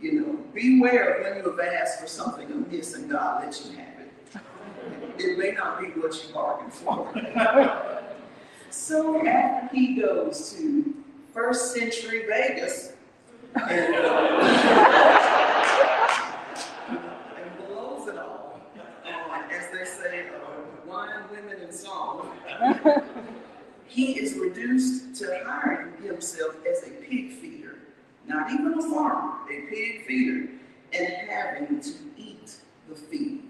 You 0.00 0.12
know, 0.20 0.38
beware 0.54 1.20
when 1.22 1.36
you 1.42 1.50
have 1.50 1.60
asked 1.60 2.00
for 2.00 2.06
something 2.06 2.50
amiss 2.50 2.94
and 2.94 3.10
God 3.10 3.44
lets 3.44 3.66
you 3.66 3.76
have 3.76 4.00
it. 4.00 4.10
It 5.18 5.38
may 5.38 5.52
not 5.52 5.80
be 5.80 5.88
what 5.88 6.14
you 6.14 6.32
bargained 6.32 6.72
for. 6.72 7.12
so 8.70 9.26
after 9.26 9.76
he 9.76 10.00
goes 10.00 10.54
to 10.54 10.94
first 11.34 11.74
century 11.74 12.24
Vegas 12.26 12.92
and, 13.54 13.94
uh, 13.94 14.38
and 17.36 17.66
blows 17.66 18.08
it 18.08 18.16
all, 18.18 18.60
uh, 19.04 19.42
as 19.50 19.70
they 19.72 19.84
say, 19.84 20.28
women, 21.30 21.62
and 21.62 21.74
song, 21.74 22.30
he 23.86 24.18
is 24.18 24.34
reduced 24.34 25.16
to 25.16 25.42
hiring 25.46 25.92
himself 26.02 26.56
as 26.66 26.82
a 26.84 26.90
pig 26.90 27.32
feeder 27.32 27.78
not 28.28 28.50
even 28.52 28.74
a 28.74 28.82
farmer, 28.82 29.38
a 29.50 29.60
pig 29.70 30.06
feeder, 30.06 30.48
and 30.92 31.30
having 31.30 31.80
to 31.80 31.92
eat 32.16 32.56
the 32.88 32.94
feed. 32.94 33.42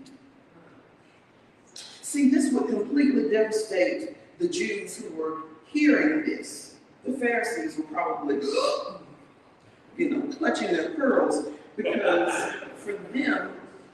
See, 2.01 2.31
this 2.31 2.53
would 2.53 2.69
completely 2.69 3.29
devastate 3.31 4.17
the 4.39 4.49
Jews 4.49 4.97
who 4.97 5.11
were 5.15 5.39
hearing 5.67 6.25
this. 6.25 6.77
The 7.05 7.13
Pharisees 7.13 7.77
were 7.77 7.85
probably, 7.85 8.37
you 9.97 10.11
know, 10.11 10.35
clutching 10.37 10.73
their 10.73 10.91
pearls 10.91 11.49
because 11.77 12.55
for 12.77 12.93
them, 13.13 13.53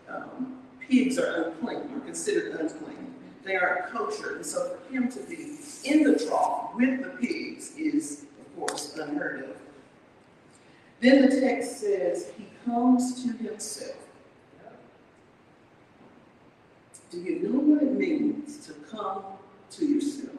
um, 0.09 0.59
pigs 0.81 1.19
are 1.19 1.45
unclean, 1.45 1.91
are 1.95 2.01
considered 2.01 2.61
unclean. 2.61 3.04
They 3.45 3.57
are 3.57 3.91
kosher, 3.93 4.37
and 4.37 4.47
so 4.47 4.77
for 4.77 4.93
him 4.93 5.11
to 5.13 5.21
be 5.21 5.59
in 5.85 6.03
the 6.03 6.19
trough 6.19 6.75
with 6.75 7.03
the 7.03 7.11
pigs 7.11 7.73
is, 7.77 8.25
of 8.41 8.57
course, 8.57 8.97
unheard 8.97 9.45
of. 9.45 9.57
Then 11.01 11.29
the 11.29 11.41
text 11.41 11.81
says, 11.81 12.33
He 12.39 12.47
comes 12.65 13.23
to 13.23 13.33
Himself. 13.33 13.97
Do 17.11 17.21
you 17.21 17.41
know 17.41 17.61
what 17.61 17.83
it 17.83 17.93
means 17.93 18.67
to 18.67 18.73
come 18.73 19.23
to 19.73 19.87
yourself? 19.87 20.39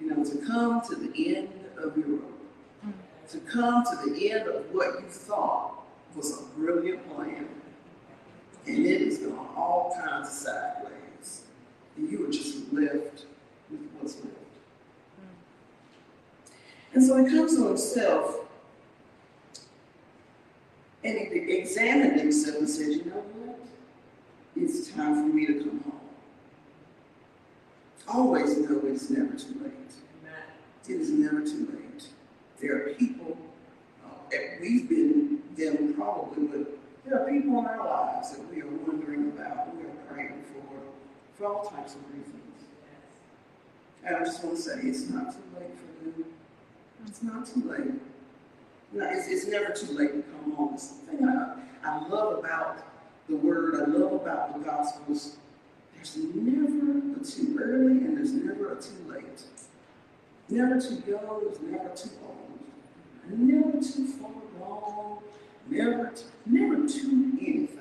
You 0.00 0.10
know, 0.10 0.24
to 0.24 0.36
come 0.46 0.80
to 0.88 0.94
the 0.94 1.36
end 1.36 1.48
of 1.76 1.96
your 1.98 2.06
rope. 2.06 2.40
To 3.30 3.38
come 3.40 3.84
to 3.84 4.10
the 4.10 4.30
end 4.30 4.48
of 4.48 4.72
what 4.72 5.00
you 5.00 5.08
thought 5.08 5.82
was 6.14 6.40
a 6.40 6.42
brilliant 6.56 7.12
plan. 7.14 7.48
And 8.66 8.86
it 8.86 9.00
has 9.00 9.18
gone 9.18 9.48
all 9.56 9.98
kinds 10.02 10.28
of 10.28 10.34
sideways. 10.34 10.97
And 11.98 12.10
you 12.10 12.26
are 12.26 12.30
just 12.30 12.72
left 12.72 13.26
with 13.70 13.80
what's 13.98 14.14
left. 14.16 14.36
And 16.94 17.04
so 17.04 17.22
he 17.22 17.30
comes 17.30 17.54
to 17.56 17.68
himself 17.68 18.36
and 21.04 21.18
he 21.18 21.52
examined 21.58 22.20
himself 22.20 22.56
and 22.56 22.68
said, 22.68 22.88
You 22.88 23.04
know 23.04 23.22
what? 23.44 23.60
It's 24.56 24.90
time 24.92 25.14
for 25.14 25.34
me 25.34 25.46
to 25.46 25.54
come 25.54 25.80
home. 25.80 25.92
Always 28.08 28.56
know 28.58 28.80
it's 28.84 29.10
never 29.10 29.34
too 29.34 29.60
late. 29.62 29.72
It 30.88 31.00
is 31.00 31.10
never 31.10 31.42
too 31.42 31.68
late. 31.70 32.06
There 32.60 32.76
are 32.76 32.94
people, 32.94 33.36
uh, 34.04 34.34
and 34.34 34.60
we've 34.60 34.88
been 34.88 35.42
them 35.54 35.92
probably, 35.94 36.46
but 36.46 36.78
there 37.04 37.20
are 37.20 37.30
people 37.30 37.58
in 37.58 37.66
our 37.66 37.84
lives 37.84 38.32
that 38.32 38.48
we 38.50 38.62
are 38.62 38.66
wondering 38.66 39.28
about, 39.28 39.76
we 39.76 39.84
are 39.84 40.12
praying 40.12 40.42
for, 40.52 40.80
for 41.38 41.46
all 41.46 41.64
types 41.64 41.94
of 41.94 42.00
reasons. 42.12 42.34
And 44.04 44.16
I 44.16 44.20
just 44.20 44.42
want 44.42 44.56
to 44.56 44.62
say, 44.62 44.80
it's 44.82 45.08
not 45.08 45.32
too 45.32 45.42
late 45.58 45.70
for 45.76 46.04
them. 46.04 46.24
It's 47.06 47.22
not 47.22 47.46
too 47.46 47.62
late. 47.68 48.00
No, 48.92 49.08
it's, 49.10 49.28
it's 49.28 49.46
never 49.46 49.72
too 49.72 49.92
late 49.96 50.14
to 50.14 50.22
come 50.22 50.52
home. 50.52 50.74
It's 50.74 50.88
the 50.88 51.12
thing 51.12 51.28
I, 51.28 51.54
I 51.84 52.08
love 52.08 52.38
about 52.38 52.78
the 53.28 53.36
Word, 53.36 53.76
I 53.76 53.84
love 53.86 54.12
about 54.14 54.58
the 54.58 54.64
Gospels. 54.64 55.36
There's 55.94 56.16
never 56.16 57.20
a 57.20 57.24
too 57.24 57.58
early 57.60 57.92
and 57.92 58.16
there's 58.16 58.32
never 58.32 58.72
a 58.72 58.80
too 58.80 58.96
late. 59.06 59.42
Never 60.48 60.80
too 60.80 61.02
young, 61.06 61.40
there's 61.42 61.60
never 61.60 61.94
too 61.94 62.10
old. 62.24 62.58
Never 63.30 63.72
too 63.72 64.06
far 64.06 64.30
gone, 64.58 65.18
never, 65.68 66.14
never 66.46 66.88
too 66.88 67.32
anything. 67.40 67.77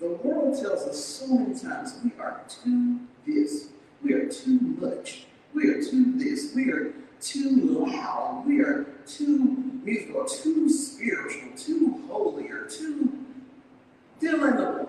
The 0.00 0.08
world 0.08 0.58
tells 0.58 0.88
us 0.88 1.04
so 1.04 1.26
many 1.26 1.58
times 1.58 1.94
we 2.02 2.10
are 2.18 2.40
too 2.48 3.00
this, 3.26 3.68
we 4.02 4.14
are 4.14 4.28
too 4.28 4.58
much, 4.80 5.26
we 5.52 5.68
are 5.68 5.82
too 5.82 6.14
this, 6.16 6.52
we 6.54 6.70
are 6.70 6.94
too 7.20 7.84
loud, 7.86 8.44
we 8.46 8.60
are 8.60 8.86
too 9.06 9.80
musical, 9.84 10.24
too 10.24 10.70
spiritual, 10.70 11.50
too 11.54 12.02
holy, 12.08 12.48
or 12.48 12.64
too 12.64 13.20
in 14.22 14.56
the 14.56 14.62
blank. 14.62 14.88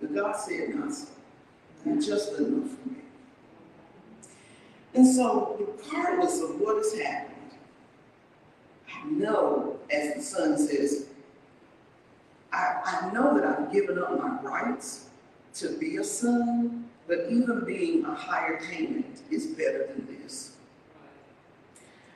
But 0.00 0.14
God 0.14 0.36
said 0.36 0.74
not 0.74 0.92
so. 0.92 1.08
And 1.84 2.04
just 2.04 2.32
enough 2.32 2.70
for 2.70 2.88
me. 2.88 2.96
And 4.94 5.06
so, 5.06 5.56
regardless 5.58 6.40
of 6.42 6.60
what 6.60 6.76
has 6.76 6.98
happened, 6.98 7.36
I 8.92 9.08
know, 9.08 9.78
as 9.90 10.14
the 10.14 10.22
son 10.22 10.58
says, 10.58 11.06
I, 12.56 13.02
I 13.02 13.12
know 13.12 13.38
that 13.38 13.44
I've 13.44 13.70
given 13.70 13.98
up 13.98 14.18
my 14.18 14.40
rights 14.40 15.10
to 15.56 15.76
be 15.78 15.98
a 15.98 16.04
son, 16.04 16.88
but 17.06 17.26
even 17.30 17.64
being 17.66 18.04
a 18.04 18.14
higher 18.14 18.58
payment 18.70 19.20
is 19.30 19.48
better 19.48 19.86
than 19.88 20.06
this. 20.22 20.56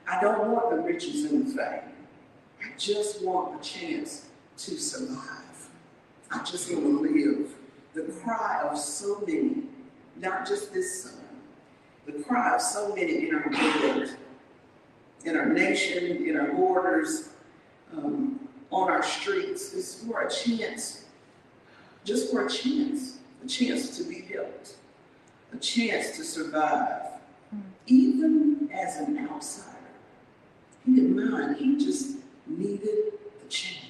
I 0.07 0.19
don't 0.19 0.49
want 0.51 0.71
the 0.71 0.77
riches 0.77 1.25
and 1.25 1.47
the 1.47 1.51
fame. 1.55 1.93
I 2.59 2.77
just 2.77 3.23
want 3.23 3.59
a 3.59 3.63
chance 3.63 4.29
to 4.57 4.77
survive. 4.77 5.69
I 6.31 6.43
just 6.43 6.73
want 6.73 6.85
to 6.85 7.01
live. 7.01 7.51
The 7.93 8.11
cry 8.23 8.61
of 8.67 8.77
so 8.77 9.23
many, 9.27 9.63
not 10.15 10.47
just 10.47 10.73
this 10.73 11.03
son, 11.03 11.13
the 12.05 12.23
cry 12.23 12.55
of 12.55 12.61
so 12.61 12.95
many 12.95 13.27
in 13.27 13.35
our 13.35 13.49
world, 13.49 14.15
in 15.23 15.35
our 15.35 15.49
nation, 15.49 16.25
in 16.25 16.37
our 16.37 16.51
borders, 16.53 17.29
um, 17.93 18.39
on 18.71 18.89
our 18.89 19.03
streets, 19.03 19.73
is 19.73 20.03
for 20.03 20.21
a 20.21 20.29
chance, 20.29 21.05
just 22.03 22.31
for 22.31 22.45
a 22.45 22.49
chance, 22.49 23.17
a 23.43 23.47
chance 23.47 23.97
to 23.97 24.03
be 24.03 24.21
helped, 24.33 24.75
a 25.53 25.57
chance 25.57 26.15
to 26.17 26.23
survive, 26.23 27.03
hmm. 27.49 27.59
even 27.87 28.69
as 28.73 28.97
an 28.97 29.27
outsider. 29.29 29.67
He 30.85 30.95
didn't 30.95 31.31
mind, 31.31 31.57
he 31.57 31.77
just 31.77 32.17
needed 32.47 33.13
a 33.43 33.49
chance. 33.49 33.81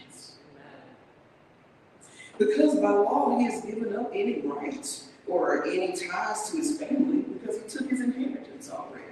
Because 2.37 2.75
by 2.79 2.89
law, 2.89 3.37
he 3.37 3.45
has 3.45 3.61
given 3.61 3.95
up 3.95 4.11
any 4.15 4.41
rights 4.41 5.09
or 5.27 5.63
any 5.65 5.95
ties 5.95 6.49
to 6.49 6.57
his 6.57 6.77
family 6.79 7.19
because 7.19 7.57
he 7.61 7.69
took 7.69 7.89
his 7.89 8.01
inheritance 8.01 8.71
already. 8.71 9.03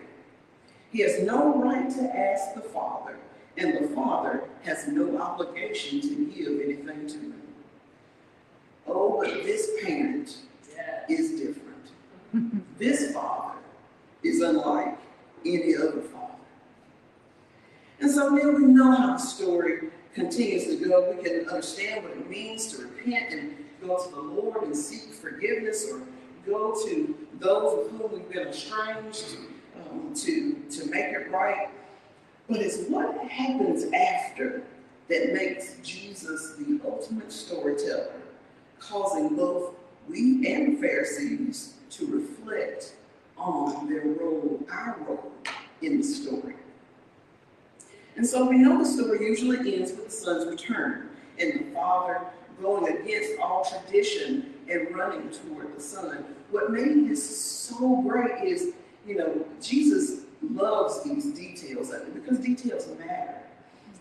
He 0.92 1.02
has 1.02 1.22
no 1.22 1.62
right 1.62 1.90
to 1.92 2.02
ask 2.02 2.56
the 2.56 2.62
Father, 2.62 3.18
and 3.60 3.84
the 3.84 3.96
Father 3.96 4.44
has 4.64 4.88
no 4.88 5.18
obligation 5.18 6.02
to 6.02 6.26
give 6.26 6.60
anything 6.62 7.08
to 7.08 7.14
him. 7.14 7.42
Oh, 8.88 9.22
but 9.22 9.44
this 9.44 9.70
parent 9.84 10.38
is 11.10 11.32
different. 11.40 12.70
this 12.78 13.14
father 13.14 13.58
is 14.24 14.42
unlike 14.42 14.98
any 15.46 15.76
other 15.76 16.02
father. 16.02 16.34
And 18.00 18.12
so 18.12 18.30
now 18.30 18.52
we 18.52 18.66
know 18.66 18.92
how 18.92 19.14
the 19.14 19.18
story 19.18 19.90
continues 20.14 20.66
to 20.66 20.78
go. 20.78 21.12
We 21.12 21.24
can 21.24 21.48
understand 21.50 22.04
what 22.04 22.14
it 22.14 22.30
means 22.30 22.74
to 22.74 22.84
repent 22.84 23.34
and 23.34 23.66
go 23.82 24.04
to 24.04 24.12
the 24.12 24.22
Lord 24.22 24.64
and 24.64 24.76
seek 24.76 25.14
forgiveness 25.14 25.88
or 25.92 26.02
go 26.46 26.74
to 26.86 27.16
those 27.40 27.78
with 27.78 27.92
whom 27.92 28.12
we've 28.14 28.30
been 28.30 28.48
estranged 28.48 29.38
um, 29.76 30.14
to, 30.16 30.56
to 30.72 30.86
make 30.90 31.06
it 31.06 31.30
right. 31.32 31.70
But 32.50 32.62
it's 32.62 32.88
what 32.90 33.16
happens 33.28 33.86
after 33.94 34.64
that 35.08 35.34
makes 35.34 35.76
Jesus 35.84 36.56
the 36.58 36.80
ultimate 36.84 37.32
storyteller, 37.32 38.14
causing 38.80 39.36
both 39.36 39.76
we 40.08 40.52
and 40.52 40.80
Pharisees 40.80 41.76
to 41.92 42.08
reflect 42.08 42.94
on 43.38 43.88
their 43.88 44.06
role, 44.06 44.66
our 44.72 44.98
role 45.08 45.32
in 45.82 46.00
the 46.00 46.04
story. 46.04 46.56
And 48.16 48.26
so 48.26 48.50
we 48.50 48.58
know 48.58 48.80
the 48.80 48.86
story 48.86 49.26
usually 49.26 49.76
ends 49.76 49.92
with 49.92 50.06
the 50.06 50.12
son's 50.12 50.48
return 50.48 51.10
and 51.40 51.54
the 51.54 51.74
father 51.74 52.22
going 52.62 52.98
against 52.98 53.40
all 53.40 53.64
tradition 53.64 54.54
and 54.70 54.94
running 54.96 55.30
toward 55.30 55.76
the 55.76 55.82
son. 55.82 56.26
What 56.52 56.72
made 56.72 57.10
this 57.10 57.40
so 57.40 58.02
great 58.02 58.44
is, 58.44 58.74
you 59.08 59.16
know, 59.16 59.46
Jesus 59.62 60.26
loves 60.42 61.04
these 61.04 61.34
details 61.34 61.92
because 62.14 62.40
details 62.40 62.88
matter. 62.98 63.36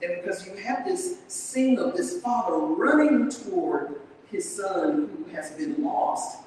And 0.01 0.23
because 0.23 0.47
you 0.47 0.55
have 0.57 0.85
this 0.85 1.19
scene 1.27 1.79
of 1.79 1.97
this 1.97 2.21
father 2.21 2.57
running 2.59 3.31
toward 3.31 4.01
his 4.31 4.57
son 4.57 5.09
who 5.09 5.35
has 5.35 5.51
been 5.53 5.83
lost. 5.83 6.39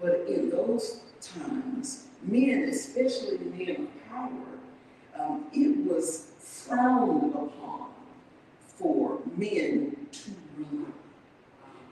But 0.00 0.24
in 0.28 0.50
those 0.50 1.00
times, 1.20 2.06
men, 2.22 2.68
especially 2.70 3.38
men 3.38 3.76
of 3.76 4.08
power, 4.08 4.30
um, 5.18 5.46
it 5.52 5.76
was 5.86 6.26
frowned 6.38 7.34
upon 7.34 7.88
for 8.76 9.18
men 9.36 9.96
to 10.12 10.30
run. 10.58 10.92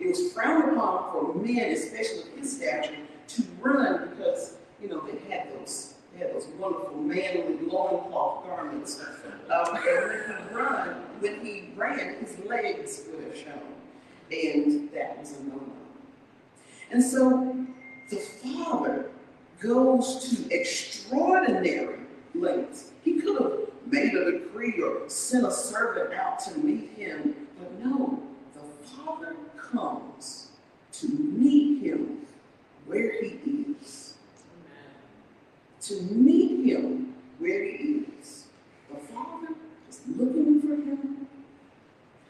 It 0.01 0.09
was 0.09 0.33
frowned 0.33 0.73
upon 0.77 1.13
for 1.13 1.35
men, 1.35 1.73
especially 1.73 2.33
of 2.33 2.39
his 2.39 2.57
stature, 2.57 2.97
to 3.29 3.43
run 3.61 4.09
because, 4.11 4.55
you 4.81 4.89
know, 4.89 5.01
they 5.01 5.19
had 5.33 5.49
those, 5.53 5.92
had 6.19 6.35
those 6.35 6.47
wonderful 6.59 6.97
manly 6.97 7.59
loincloth 7.67 8.45
garments. 8.45 9.01
Um, 9.51 9.77
and 9.77 9.85
when 9.85 10.25
he 10.27 10.55
run, 10.55 10.89
when 11.21 11.45
he 11.45 11.73
ran, 11.77 12.17
his 12.25 12.39
legs 12.47 13.03
would 13.11 13.25
have 13.25 13.37
shown. 13.37 13.63
And 14.31 14.91
that 14.93 15.19
was 15.19 15.33
a 15.33 15.43
no-no. 15.45 15.73
And 16.91 17.03
so 17.03 17.67
the 18.11 18.17
father 18.17 19.11
goes 19.61 20.31
to 20.31 20.55
extraordinary 20.55 22.01
lengths. 22.35 22.91
He 23.05 23.21
could 23.21 23.41
have 23.41 23.61
made 23.87 24.15
a 24.15 24.33
decree 24.33 24.81
or 24.81 25.09
sent 25.09 25.47
a 25.47 25.51
servant 25.51 26.15
out 26.15 26.41
to 26.41 26.59
meet 26.59 26.91
him, 26.91 27.35
but 27.59 27.73
no, 27.85 28.23
the 28.55 28.89
Father 28.89 29.37
comes 29.57 30.49
to 30.93 31.09
meet 31.09 31.83
him 31.83 32.27
where 32.87 33.23
he 33.23 33.39
is. 33.81 34.02
To 35.83 36.01
meet 36.03 36.71
him 36.71 37.15
where 37.39 37.65
he 37.65 38.05
is. 38.21 38.45
The 38.89 38.99
Father 39.13 39.49
is 39.91 40.01
looking 40.07 40.61
for 40.61 40.75
him. 40.75 41.27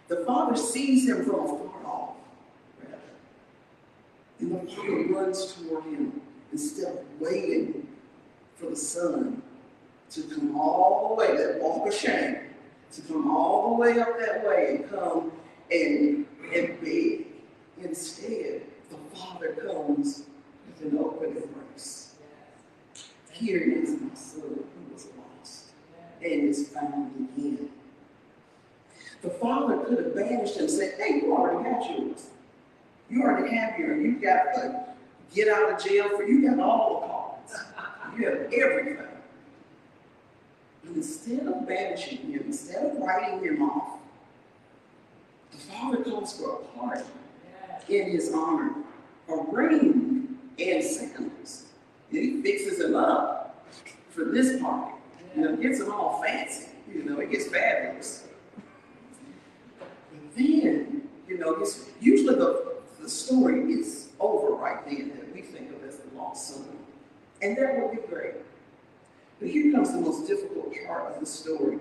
The 0.09 0.25
Father 0.25 0.57
sees 0.57 1.09
him 1.09 1.25
from 1.25 1.35
afar 1.35 1.87
off. 1.87 2.15
And 4.41 4.53
the 4.53 4.73
Father 4.73 5.05
runs 5.05 5.53
toward 5.53 5.85
him 5.85 6.21
instead 6.51 6.93
of 6.93 6.99
waiting 7.21 7.87
for 8.57 8.71
the 8.71 8.77
Son 8.77 9.43
to 10.11 10.23
come 10.23 10.59
all 10.59 11.09
the 11.09 11.15
way, 11.15 11.37
that 11.37 11.61
walk 11.61 11.87
of 11.87 11.95
shame, 11.95 12.37
to 12.93 13.03
come 13.03 13.31
all 13.31 13.71
the 13.71 13.81
way 13.81 13.99
up 13.99 14.19
that 14.19 14.47
way 14.47 14.77
and 14.77 14.91
come 14.91 15.33
and, 15.71 16.27
and 16.55 16.81
beg. 16.81 17.27
Instead, 17.83 18.63
the 18.91 19.17
Father 19.17 19.53
comes 19.53 20.25
with 20.67 20.93
an 20.93 20.99
open 20.99 21.29
embrace. 21.29 21.62
Here 23.33 23.61
is 23.61 24.01
my 24.01 24.15
son 24.15 24.43
who 24.43 24.93
was 24.93 25.09
lost 25.19 25.71
and 26.23 26.49
is 26.49 26.69
found 26.69 27.29
again. 27.37 27.71
The 29.23 29.31
Father 29.31 29.79
could 29.85 29.99
have 29.99 30.15
banished 30.15 30.57
him 30.57 30.63
and 30.63 30.71
said, 30.71 30.95
Hey, 30.99 31.21
you 31.23 31.33
already 31.33 31.71
got 31.71 31.99
yours. 31.99 32.31
You 33.09 33.23
already 33.23 33.57
have 33.57 33.79
yours. 33.79 34.03
You 34.03 34.13
got 34.21 34.55
the 34.55 34.85
get 35.35 35.49
out 35.49 35.73
of 35.73 35.85
jail 35.85 36.09
for 36.17 36.25
you 36.25 36.49
got 36.49 36.61
all 36.61 37.39
the 37.49 37.55
cards. 37.55 38.19
You 38.19 38.27
have 38.27 38.53
everything. 38.53 38.99
But 40.85 40.97
instead 40.97 41.47
of 41.47 41.67
banishing 41.67 42.33
him, 42.33 42.43
instead 42.47 42.85
of 42.85 42.99
writing 42.99 43.43
him 43.43 43.63
off, 43.63 44.01
the 45.53 45.59
Father 45.59 46.03
comes 46.03 46.37
for 46.37 46.61
a 46.61 46.79
party 46.79 47.05
in 47.89 48.11
his 48.11 48.33
honor, 48.35 48.75
a 49.29 49.37
ring 49.51 50.39
and 50.59 50.85
sandals. 50.85 51.72
He 52.13 52.43
fixes 52.43 52.79
him 52.79 52.95
up 52.95 53.65
for 54.11 54.27
this 54.27 54.61
party. 54.61 54.95
You 55.35 55.43
know, 55.43 55.57
gets 55.57 55.79
them 55.79 55.91
all 55.91 56.23
fancy. 56.23 56.69
You 56.93 57.05
know, 57.05 57.19
it 57.21 57.31
gets 57.31 57.49
fabulous. 57.49 58.25
But 59.79 59.89
then, 60.37 61.09
you 61.27 61.39
know, 61.39 61.55
it's 61.55 61.89
usually 62.01 62.35
the, 62.35 62.75
the 63.01 63.09
story 63.09 63.73
is 63.73 64.11
over 64.21 64.55
right 64.55 64.85
then 64.85 65.09
that 65.17 65.35
we 65.35 65.41
think 65.41 65.71
of 65.71 65.83
as 65.89 65.99
the 65.99 66.15
lost 66.17 66.49
son. 66.49 66.67
And 67.41 67.57
that 67.57 67.79
would 67.79 67.93
be 67.93 68.07
great. 68.07 68.35
But 69.41 69.49
here 69.49 69.73
comes 69.73 69.93
the 69.93 70.01
most 70.01 70.29
difficult 70.29 70.73
part 70.87 71.13
of 71.13 71.19
the 71.19 71.27
story. 71.27 71.79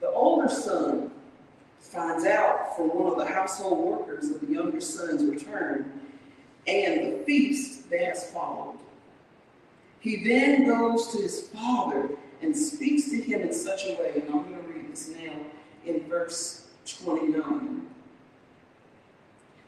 The 0.00 0.08
older 0.08 0.48
son 0.48 1.12
finds 1.80 2.26
out 2.26 2.76
from 2.76 2.88
one 2.88 3.12
of 3.12 3.18
the 3.18 3.32
household 3.32 3.78
workers 3.78 4.28
of 4.28 4.40
the 4.40 4.52
younger 4.52 4.80
son's 4.80 5.24
return 5.24 6.00
and 6.66 7.12
the 7.12 7.24
feast 7.24 7.88
that 7.90 8.00
has 8.00 8.30
followed. 8.32 8.78
He 10.00 10.24
then 10.24 10.66
goes 10.66 11.08
to 11.08 11.22
his 11.22 11.48
father 11.48 12.10
and 12.42 12.56
speaks 12.56 13.10
to 13.10 13.20
him 13.20 13.42
in 13.42 13.52
such 13.52 13.86
a 13.86 13.96
way, 13.98 14.12
and 14.14 14.24
I'm 14.24 14.42
going 14.44 14.62
to 14.62 14.68
read 14.68 14.92
this 14.92 15.08
now 15.08 15.32
in 15.84 16.08
verse 16.08 16.66
29. 16.86 17.86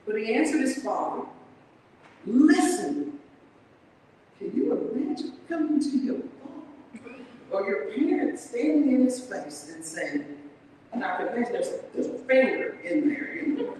But 0.06 0.16
he 0.16 0.34
answered 0.34 0.60
his 0.60 0.82
father, 0.82 1.24
Listen, 2.26 3.18
can 4.38 4.52
you 4.54 4.72
imagine 4.94 5.32
coming 5.48 5.80
to 5.80 5.98
your 5.98 6.16
father 6.16 7.14
or 7.50 7.68
your 7.68 7.86
parents 7.92 8.48
standing 8.48 8.92
in 8.92 9.04
his 9.04 9.20
face 9.20 9.72
and 9.74 9.84
saying, 9.84 10.24
and 10.92 11.04
I 11.04 11.16
can 11.16 11.28
imagine 11.28 11.52
there's, 11.52 11.70
there's 11.94 12.06
a 12.06 12.18
finger 12.24 12.78
in 12.84 13.08
there, 13.08 13.34
you 13.34 13.46
know, 13.46 13.74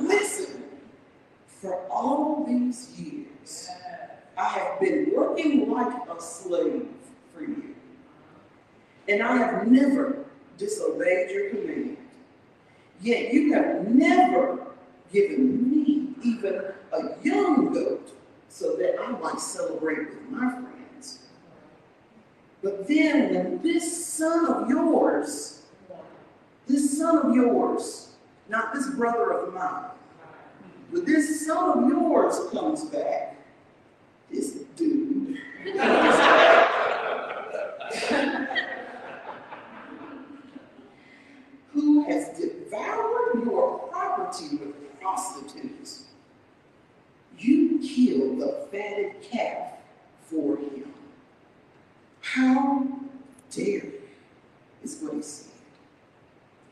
listen, 0.00 0.62
for 1.46 1.80
all 1.90 2.44
these 2.46 2.98
years, 2.98 3.68
I 4.38 4.48
have 4.50 4.80
been 4.80 5.10
working 5.12 5.68
like 5.68 5.92
a 6.08 6.20
slave 6.20 6.86
for 7.34 7.42
you. 7.42 7.74
And 9.08 9.22
I 9.22 9.36
have 9.36 9.66
never 9.66 10.24
disobeyed 10.56 11.30
your 11.30 11.50
command. 11.50 11.96
Yet 13.00 13.32
you 13.32 13.52
have 13.54 13.88
never 13.88 14.68
given 15.12 15.68
me 15.68 16.14
even 16.22 16.72
a 16.92 16.98
young 17.22 17.72
goat 17.72 18.12
so 18.48 18.76
that 18.76 19.00
I 19.00 19.10
might 19.10 19.40
celebrate 19.40 20.10
with 20.10 20.30
my 20.30 20.50
friends. 20.50 21.20
But 22.62 22.86
then 22.86 23.34
when 23.34 23.62
this 23.62 24.06
son 24.06 24.46
of 24.46 24.68
yours, 24.68 25.62
this 26.66 26.98
son 26.98 27.18
of 27.18 27.34
yours, 27.34 28.12
not 28.48 28.72
this 28.72 28.88
brother 28.90 29.32
of 29.32 29.54
mine, 29.54 29.90
but 30.92 31.06
this 31.06 31.46
son 31.46 31.78
of 31.78 31.88
yours 31.88 32.50
comes 32.52 32.84
back, 32.84 33.37
this 34.30 34.52
dude. 34.76 35.38
who 41.72 42.04
has 42.04 42.28
devoured 42.38 43.44
your 43.44 43.78
property 43.90 44.56
with 44.56 45.00
prostitutes. 45.00 46.04
You 47.38 47.78
killed 47.78 48.40
the 48.40 48.66
fatted 48.72 49.22
calf 49.22 49.74
for 50.22 50.56
him. 50.56 50.92
How 52.20 52.86
dare 53.50 53.66
you, 53.66 53.92
is 54.82 54.98
what 55.00 55.14
he 55.14 55.22
said. 55.22 55.52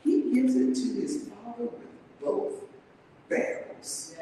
He 0.03 0.33
gives 0.33 0.55
it 0.55 0.75
to 0.75 1.01
his 1.01 1.29
father 1.29 1.65
with 1.65 2.21
both 2.21 2.53
barrels. 3.29 4.15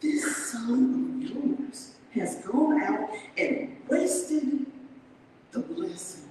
This 0.00 0.52
son 0.52 1.22
of 1.22 1.30
yours 1.30 1.92
has 2.14 2.36
gone 2.36 2.82
out 2.82 3.10
and 3.36 3.76
wasted 3.88 4.66
the 5.52 5.58
blessing. 5.60 6.24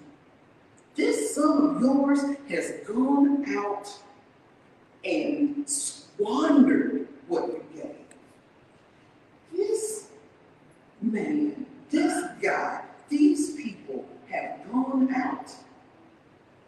This 0.95 1.35
son 1.35 1.75
of 1.75 1.81
yours 1.81 2.21
has 2.49 2.71
gone 2.87 3.45
out 3.55 3.87
and 5.05 5.69
squandered 5.69 7.07
what 7.27 7.47
you 7.47 7.63
gave. 7.75 7.95
This 9.55 10.07
man, 11.01 11.65
this 11.91 12.23
guy, 12.41 12.81
these 13.07 13.55
people 13.55 14.05
have 14.31 14.71
gone 14.71 15.13
out 15.13 15.53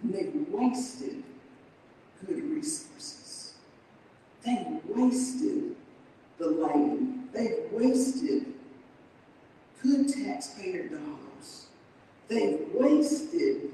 and 0.03 0.13
they've 0.13 0.47
wasted 0.49 1.23
good 2.25 2.43
resources. 2.43 3.55
They've 4.45 4.79
wasted 4.85 5.75
the 6.41 6.49
land. 6.49 7.29
They've 7.33 7.71
wasted 7.71 8.53
good 9.81 10.09
taxpayer 10.09 10.87
dollars. 10.87 11.67
They've 12.27 12.67
wasted 12.73 13.71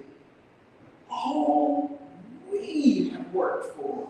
all 1.10 2.00
we 2.52 3.10
have 3.10 3.34
worked 3.34 3.76
for, 3.78 4.10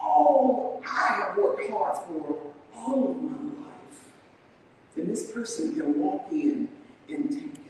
all 0.00 0.82
I 0.86 1.14
have 1.14 1.36
worked 1.36 1.68
hard 1.70 1.98
for 2.06 2.38
all 2.74 3.10
of 3.10 3.22
my 3.22 3.66
life. 3.66 4.04
And 4.96 5.08
this 5.08 5.30
person 5.30 5.74
can 5.74 5.98
walk 5.98 6.28
in 6.30 6.68
and 7.08 7.30
take 7.30 7.54
it. 7.54 7.60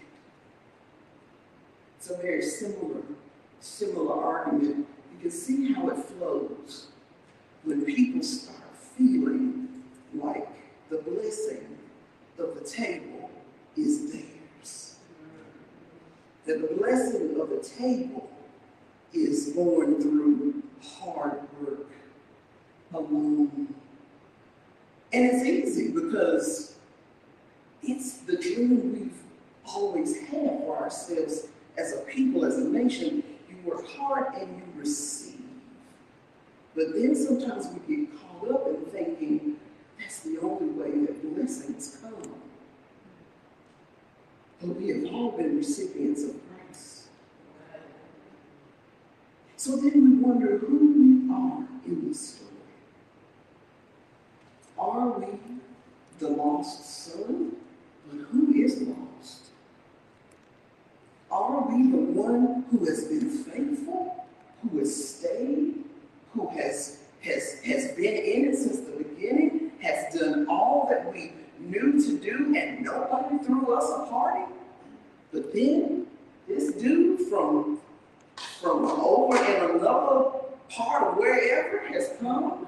It's 1.99 2.11
a 2.11 2.16
very 2.18 2.42
similar, 2.42 3.03
similar 3.61 4.22
argument. 4.22 4.87
You 5.14 5.20
can 5.22 5.31
see 5.31 5.72
how 5.72 5.88
it 5.88 5.96
flows 5.96 6.88
when 7.64 7.85
people 7.85 8.22
start 8.22 8.77
feeling 8.96 9.65
like 10.22 10.48
the 10.90 10.98
blessing 10.98 11.79
of 12.38 12.55
the 12.55 12.68
table 12.68 13.31
is 13.76 14.12
theirs. 14.12 14.96
That 16.46 16.61
the 16.61 16.76
blessing 16.76 17.38
of 17.40 17.50
the 17.50 17.61
table 17.61 18.31
is 19.12 19.50
born 19.50 20.00
through 20.00 20.62
hard 20.83 21.40
work 21.61 21.90
alone. 22.94 23.74
And 25.12 25.24
it's 25.24 25.44
easy 25.44 25.88
because 25.92 26.76
it's 27.83 28.18
the 28.18 28.37
dream 28.37 28.92
we've 28.92 29.18
always 29.64 30.20
had 30.26 30.61
for 30.61 30.79
ourselves 30.79 31.48
as 31.76 31.94
a 31.94 31.98
people, 31.98 32.44
as 32.44 32.59
a 32.59 32.68
nation. 32.68 33.22
You 33.48 33.57
work 33.64 33.87
hard 33.88 34.35
and 34.35 34.57
you 34.57 34.64
receive. 34.81 35.40
But 36.74 36.92
then 36.94 37.14
sometimes 37.14 37.68
we 37.68 37.96
get 37.96 38.09
caught 38.20 38.50
up 38.50 38.66
in 38.68 38.85
thinking 38.90 39.57
that's 39.98 40.20
the 40.20 40.38
only 40.40 40.68
blessings 41.46 41.98
come. 42.02 42.14
But 44.61 44.76
we 44.76 44.88
have 44.88 45.12
all 45.12 45.30
been 45.32 45.56
recipients 45.56 46.24
of 46.24 46.35
grace. 46.48 47.06
So 49.56 49.76
then 49.76 49.92
we 49.94 50.16
wonder 50.18 50.59
who 50.59 50.76
we 50.76 51.32
are 51.32 51.64
in 51.87 52.09
this 52.09 52.30
story. 52.30 52.50
Are 54.78 55.11
we 55.18 55.26
the 56.18 56.30
lost 56.30 56.85
son? 56.85 57.52
But 58.11 58.26
who 58.26 58.52
is 58.54 58.82
lost? 58.82 59.42
Are 61.30 61.68
we 61.68 61.90
the 61.90 61.96
one 61.96 62.64
who 62.70 62.85
has 62.87 63.04
been 63.04 63.30
faithful, 63.30 64.26
who 64.62 64.78
has 64.78 65.16
stayed, 65.16 65.85
who 66.32 66.48
has 66.48 66.98
has, 67.20 67.61
has 67.64 67.92
been 67.92 68.14
in 68.14 68.44
it 68.50 68.56
since 68.56 68.80
the 68.80 69.02
beginning, 69.02 69.56
has 69.87 70.14
done 70.14 70.46
all 70.49 70.87
that 70.90 71.12
we 71.12 71.33
knew 71.59 71.92
to 71.92 72.18
do, 72.18 72.55
and 72.57 72.83
nobody 72.83 73.38
threw 73.44 73.75
us 73.75 73.90
a 73.90 74.11
party. 74.11 74.44
But 75.33 75.53
then 75.53 76.07
this 76.49 76.72
dude 76.75 77.29
from 77.29 77.81
from 78.61 78.85
over 78.85 79.37
in 79.37 79.77
another 79.77 80.31
part 80.68 81.03
of 81.03 81.16
wherever 81.16 81.79
has 81.88 82.11
come 82.20 82.66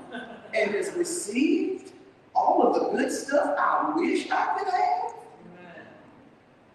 and 0.54 0.70
has 0.70 0.92
received 0.94 1.92
all 2.34 2.66
of 2.66 2.74
the 2.74 2.96
good 2.96 3.12
stuff 3.12 3.56
I 3.58 3.92
wish 3.96 4.30
I 4.30 4.58
could 4.58 4.68
have, 4.68 5.14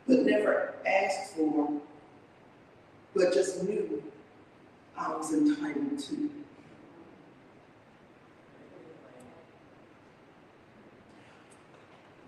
but 0.07 0.25
never 0.25 0.75
asked 0.85 1.35
for, 1.35 1.81
but 3.15 3.33
just 3.33 3.63
knew 3.63 4.03
I 4.97 5.15
was 5.15 5.33
entitled 5.33 5.99
to. 5.99 6.29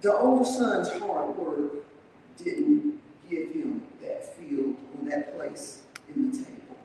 The 0.06 0.16
older 0.16 0.46
son's 0.46 0.90
hard 1.02 1.36
work 1.36 1.84
didn't 2.38 3.02
give 3.28 3.52
him 3.54 3.82
that 4.04 4.38
field 4.38 4.76
or 4.94 5.10
that 5.10 5.36
place 5.36 5.82
in 6.14 6.30
the 6.30 6.38
table. 6.38 6.78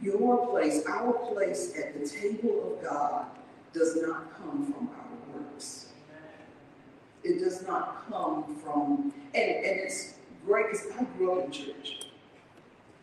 Your 0.00 0.46
place, 0.46 0.86
our 0.86 1.14
place 1.14 1.72
at 1.76 2.00
the 2.00 2.08
table 2.08 2.76
of 2.78 2.88
God 2.88 3.26
does 3.72 4.00
not 4.02 4.32
come 4.38 4.72
from 4.72 4.88
our 4.90 5.40
works. 5.40 5.86
It 7.24 7.42
does 7.42 7.66
not 7.66 8.08
come 8.08 8.56
from, 8.62 9.12
and, 9.34 9.50
and 9.50 9.80
it's 9.80 10.14
great 10.46 10.70
because 10.70 10.86
I 10.96 11.02
grew 11.18 11.40
up 11.40 11.46
in 11.46 11.50
church. 11.50 12.06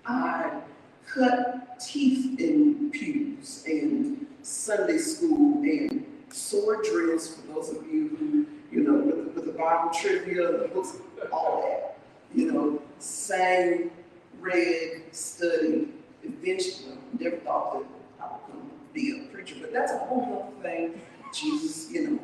I 0.05 0.61
cut 1.05 1.77
teeth 1.77 2.39
in 2.39 2.89
pews 2.91 3.65
and 3.67 4.27
Sunday 4.43 4.97
school 4.97 5.61
and 5.63 6.05
sword 6.33 6.85
drills 6.85 7.35
for 7.35 7.53
those 7.53 7.69
of 7.69 7.85
you 7.87 8.15
who, 8.17 8.45
you 8.71 8.83
know, 8.83 8.99
with, 8.99 9.35
with 9.35 9.45
the 9.45 9.51
Bible 9.51 9.91
trivia, 9.93 10.51
the 10.57 10.67
books, 10.73 10.97
all 11.31 11.61
that. 11.61 11.97
You 12.33 12.51
know, 12.51 12.81
sang, 12.99 13.91
read, 14.39 15.03
studied, 15.11 15.89
eventually 16.23 16.97
never 17.19 17.37
thought 17.37 17.79
that 17.79 17.85
I 18.21 18.27
would 18.53 18.93
be 18.93 19.21
a 19.21 19.33
preacher, 19.33 19.55
but 19.59 19.73
that's 19.73 19.91
a 19.91 19.97
whole 19.97 20.53
other 20.53 20.63
thing. 20.63 21.01
Jesus, 21.33 21.91
you 21.91 22.09
know, 22.09 22.19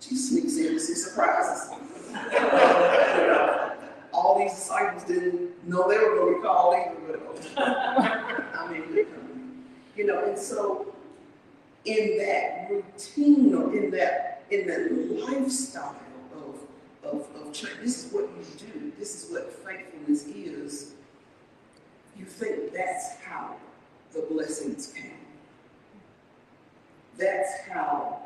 Jesus 0.00 0.30
sneaks 0.30 0.56
in 0.56 0.78
some 0.80 0.94
surprises. 0.94 1.70
All 4.12 4.38
these 4.38 4.52
disciples 4.52 5.04
didn't 5.04 5.66
know 5.68 5.88
they 5.88 5.98
were 5.98 6.16
going 6.16 6.34
to 6.34 6.40
be 6.40 6.46
called 6.46 6.74
either, 6.74 7.18
but 7.18 7.48
I 7.58 8.68
mean, 8.72 9.06
you 9.96 10.06
know, 10.06 10.24
and 10.24 10.38
so 10.38 10.89
in 11.84 12.18
that 12.18 12.68
routine 12.70 13.54
or 13.54 13.74
in 13.74 13.90
that 13.90 14.42
in 14.50 14.66
that 14.66 14.92
lifestyle 15.20 15.96
of, 16.34 16.58
of, 17.04 17.26
of 17.36 17.52
church, 17.52 17.70
this 17.82 18.04
is 18.06 18.12
what 18.12 18.24
you 18.24 18.44
do. 18.58 18.92
This 18.98 19.22
is 19.24 19.30
what 19.30 19.52
faithfulness 19.64 20.26
is. 20.26 20.92
You 22.18 22.24
think 22.24 22.72
that's 22.72 23.16
how 23.24 23.56
the 24.12 24.22
blessings 24.30 24.88
came. 24.88 25.12
That's 27.16 27.60
how 27.68 28.22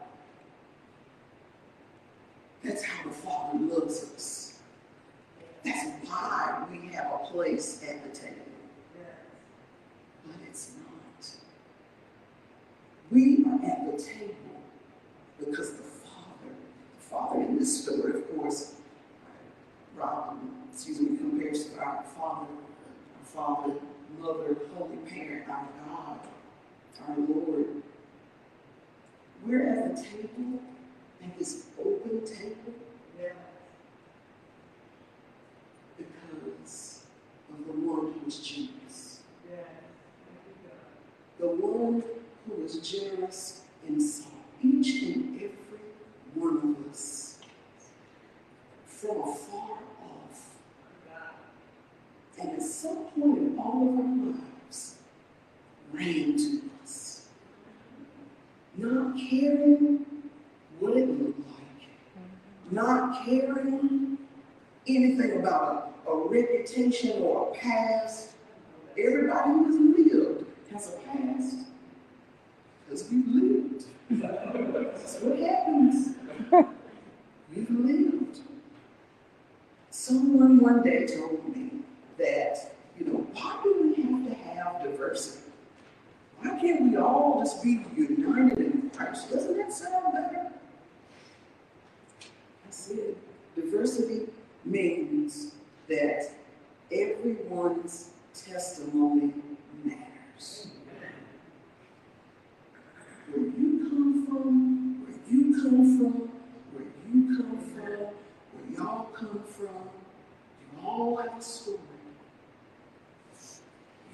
that's 2.62 2.82
how 2.82 3.04
the 3.10 3.14
Father 3.14 3.58
loves 3.58 4.02
us. 4.14 4.58
That's 5.62 5.86
why 6.08 6.64
we 6.70 6.88
have 6.94 7.12
a 7.12 7.18
place 7.30 7.82
at 7.86 8.02
the 8.02 8.18
table. 8.18 8.36
But 10.26 10.36
it's 10.48 10.72
not. 10.78 11.28
We 13.10 13.44
are 13.44 13.70
at 13.70 13.96
the 13.96 14.02
table 14.02 14.62
because 15.38 15.72
the 15.72 15.82
Father, 15.82 16.54
the 16.96 17.02
Father 17.02 17.40
in 17.42 17.58
this 17.58 17.84
story, 17.84 18.14
of 18.14 18.36
course, 18.36 18.74
Rob, 19.96 20.38
excuse 20.72 21.00
me, 21.00 21.16
compares 21.16 21.66
to 21.66 21.78
our 21.78 22.02
Father, 22.16 22.46
our 22.46 23.24
Father, 23.24 23.74
Mother, 24.20 24.56
Holy 24.76 24.96
Parent, 25.08 25.48
our 25.48 25.68
God, 25.86 26.18
our 27.08 27.16
Lord. 27.16 27.66
We're 29.46 29.68
at 29.68 29.96
the 29.96 30.02
table, 30.02 30.60
at 31.22 31.38
this 31.38 31.66
open 31.78 32.24
table, 32.26 32.74
because 35.98 37.02
of 37.52 37.66
the 37.66 37.72
one 37.72 38.12
who 38.12 38.26
is 38.26 38.38
generous. 38.38 39.20
The 41.38 41.48
one 41.48 42.02
who 42.46 42.64
is 42.64 42.76
generous 42.78 43.62
in 43.86 44.00
saw 44.00 44.28
each 44.62 45.02
and 45.02 45.36
every 45.36 45.80
one 46.34 46.56
of 46.56 46.90
us 46.90 47.38
from 48.86 49.20
afar 49.20 49.78
off. 50.02 50.48
And 52.40 52.50
at 52.52 52.62
some 52.62 53.04
point 53.18 53.38
in 53.38 53.58
all 53.58 53.88
of 53.88 53.98
our 53.98 54.34
lives, 54.64 54.96
ran 55.92 56.36
to 56.36 56.70
us. 56.82 57.28
Not 58.76 59.16
caring 59.16 60.06
what 60.80 60.96
it 60.96 61.08
looked 61.08 61.38
like, 61.38 61.88
not 62.70 63.24
caring 63.24 64.18
anything 64.86 65.40
about 65.40 65.92
a, 66.06 66.14
reputation 66.14 67.22
or 67.22 67.50
a 67.50 67.54
past. 67.54 68.32
Everybody 68.98 69.50
who's 69.50 70.12
lived 70.12 70.46
has 70.72 70.94
a 70.94 70.98
past. 71.08 71.56
Because 72.84 73.08
we've 73.10 73.28
lived. 73.28 73.84
That's 74.10 75.20
what 75.20 75.38
happens. 75.38 76.16
We've 77.54 77.70
lived. 77.70 78.40
Someone 79.90 80.58
one 80.58 80.82
day 80.82 81.06
told 81.06 81.56
me 81.56 81.70
that, 82.18 82.74
you 82.98 83.06
know, 83.06 83.26
why 83.32 83.60
do 83.62 83.94
we 83.96 84.02
have 84.02 84.26
to 84.28 84.34
have 84.34 84.82
diversity? 84.82 85.44
Why 86.40 86.58
can't 86.60 86.82
we 86.82 86.96
all 86.96 87.40
just 87.42 87.62
be 87.62 87.84
united 87.96 88.58
in 88.58 88.90
Christ? 88.94 89.30
Doesn't 89.30 89.56
that 89.56 89.72
sound 89.72 90.12
better? 90.12 90.52
Diversity 93.54 94.26
means 94.64 95.52
that 95.88 96.30
everyone's 96.90 98.10
testimony 98.34 99.32
matters. 99.84 100.66
Where 103.30 103.46
you 103.46 103.86
come 103.88 104.26
from, 104.26 105.04
where 105.04 105.16
you 105.30 105.62
come 105.62 105.98
from, 105.98 106.30
where 106.72 106.84
you 107.08 107.36
come 107.36 107.58
from, 107.58 107.86
where 108.52 108.76
y'all 108.76 109.04
come 109.06 109.44
from, 109.44 109.88
you 110.60 110.86
all 110.86 111.16
have 111.16 111.38
a 111.38 111.42
story. 111.42 111.78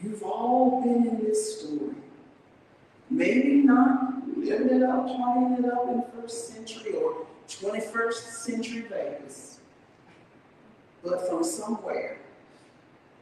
You've 0.03 0.23
all 0.23 0.83
been 0.83 1.07
in 1.09 1.25
this 1.25 1.61
story. 1.61 1.97
Maybe 3.09 3.63
not 3.63 4.29
living 4.37 4.77
it 4.77 4.83
up, 4.83 5.07
trying 5.07 5.57
it 5.59 5.65
up 5.65 5.89
in 5.89 6.05
first 6.15 6.49
century 6.49 6.93
or 6.95 7.27
21st 7.59 8.15
century 8.15 8.81
Vegas, 8.83 9.59
but 11.03 11.29
from 11.29 11.43
somewhere 11.43 12.19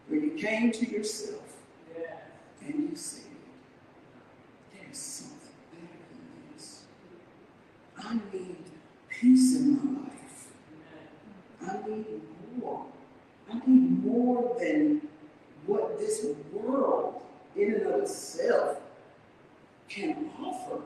where 0.09 0.21
you 0.21 0.33
came 0.33 0.71
to 0.73 0.89
yourself 0.89 1.43
and 2.61 2.91
you 2.91 2.97
said, 2.97 3.23
there's 4.73 4.99
something 4.99 5.39
better 5.73 5.87
than 6.11 6.55
this. 6.55 6.83
I 7.99 8.15
need 8.33 8.57
peace 9.09 9.57
in 9.57 9.77
my 9.77 10.01
life. 10.03 10.47
I 11.63 11.89
need 11.89 12.23
more. 12.61 12.87
I 13.51 13.55
need 13.67 14.05
more 14.05 14.57
than 14.59 15.09
what 15.67 15.99
this 15.99 16.27
world 16.53 17.23
in 17.57 17.75
and 17.75 17.87
of 17.87 18.03
itself 18.03 18.79
can 19.89 20.31
offer. 20.43 20.83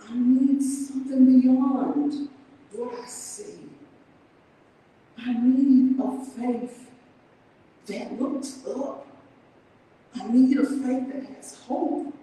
I 0.00 0.14
need 0.14 0.62
something 0.62 1.26
beyond 1.72 2.28
what 2.72 2.94
I 2.98 3.06
see. 3.06 3.68
I 5.18 5.32
need 5.34 5.98
a 6.00 6.24
faith 6.24 6.90
that 7.86 8.20
looks 8.20 8.60
up. 8.66 9.06
I 10.14 10.26
need 10.30 10.58
a 10.58 10.64
faith 10.64 11.12
that 11.12 11.26
has 11.36 11.58
hope. 11.66 12.14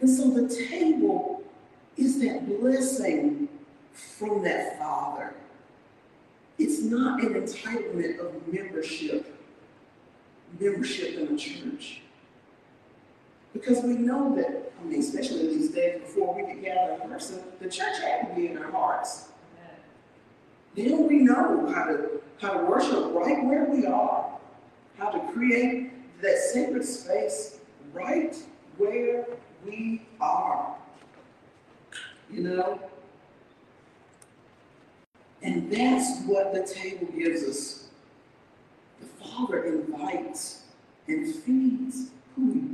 And 0.00 0.08
so 0.08 0.30
the 0.30 0.48
table 0.68 1.42
is 1.96 2.20
that 2.20 2.46
blessing 2.46 3.48
from 3.92 4.44
that 4.44 4.78
Father. 4.78 5.34
It's 6.58 6.80
not 6.80 7.22
an 7.22 7.34
entitlement 7.34 8.18
of 8.20 8.52
membership, 8.52 9.36
membership 10.58 11.18
in 11.18 11.34
a 11.34 11.38
church. 11.38 12.02
Because 13.58 13.82
we 13.82 13.94
know 13.94 14.36
that, 14.36 14.72
I 14.80 14.84
mean, 14.84 15.00
especially 15.00 15.48
these 15.48 15.70
days 15.70 16.00
before 16.00 16.34
we 16.34 16.42
could 16.42 16.62
gather 16.62 17.02
in 17.02 17.10
person, 17.10 17.42
the 17.60 17.68
church 17.68 17.98
had 18.00 18.28
to 18.28 18.34
be 18.34 18.46
in 18.48 18.58
our 18.58 18.70
hearts. 18.70 19.28
Then 20.76 21.08
we 21.08 21.18
know 21.18 21.66
how 21.74 21.84
to 21.86 22.20
how 22.40 22.52
to 22.52 22.64
worship 22.64 23.12
right 23.12 23.44
where 23.44 23.64
we 23.64 23.84
are, 23.84 24.30
how 24.96 25.10
to 25.10 25.32
create 25.32 25.90
that 26.22 26.38
sacred 26.38 26.84
space 26.84 27.58
right 27.92 28.36
where 28.76 29.26
we 29.66 30.06
are. 30.20 30.76
You 32.30 32.42
know? 32.42 32.80
And 35.42 35.72
that's 35.72 36.20
what 36.26 36.54
the 36.54 36.62
table 36.62 37.08
gives 37.18 37.42
us. 37.42 37.88
The 39.00 39.06
Father 39.24 39.64
invites 39.64 40.62
and 41.08 41.34
feeds 41.34 42.10
who 42.38 42.52
he. 42.52 42.68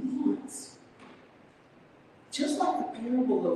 Just 2.34 2.58
like 2.58 2.78
the 2.78 2.98
parable 2.98 3.46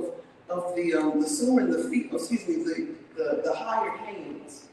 of, 0.49 0.57
of 0.57 0.73
the, 0.73 0.93
um, 0.93 1.19
the 1.19 1.27
sower 1.27 1.59
and 1.59 1.73
the 1.73 1.89
feet, 1.89 2.09
excuse 2.13 2.47
me, 2.47 2.63
the, 2.63 2.95
the, 3.17 3.41
the 3.43 3.53
hired 3.53 3.99
hands. 3.99 4.69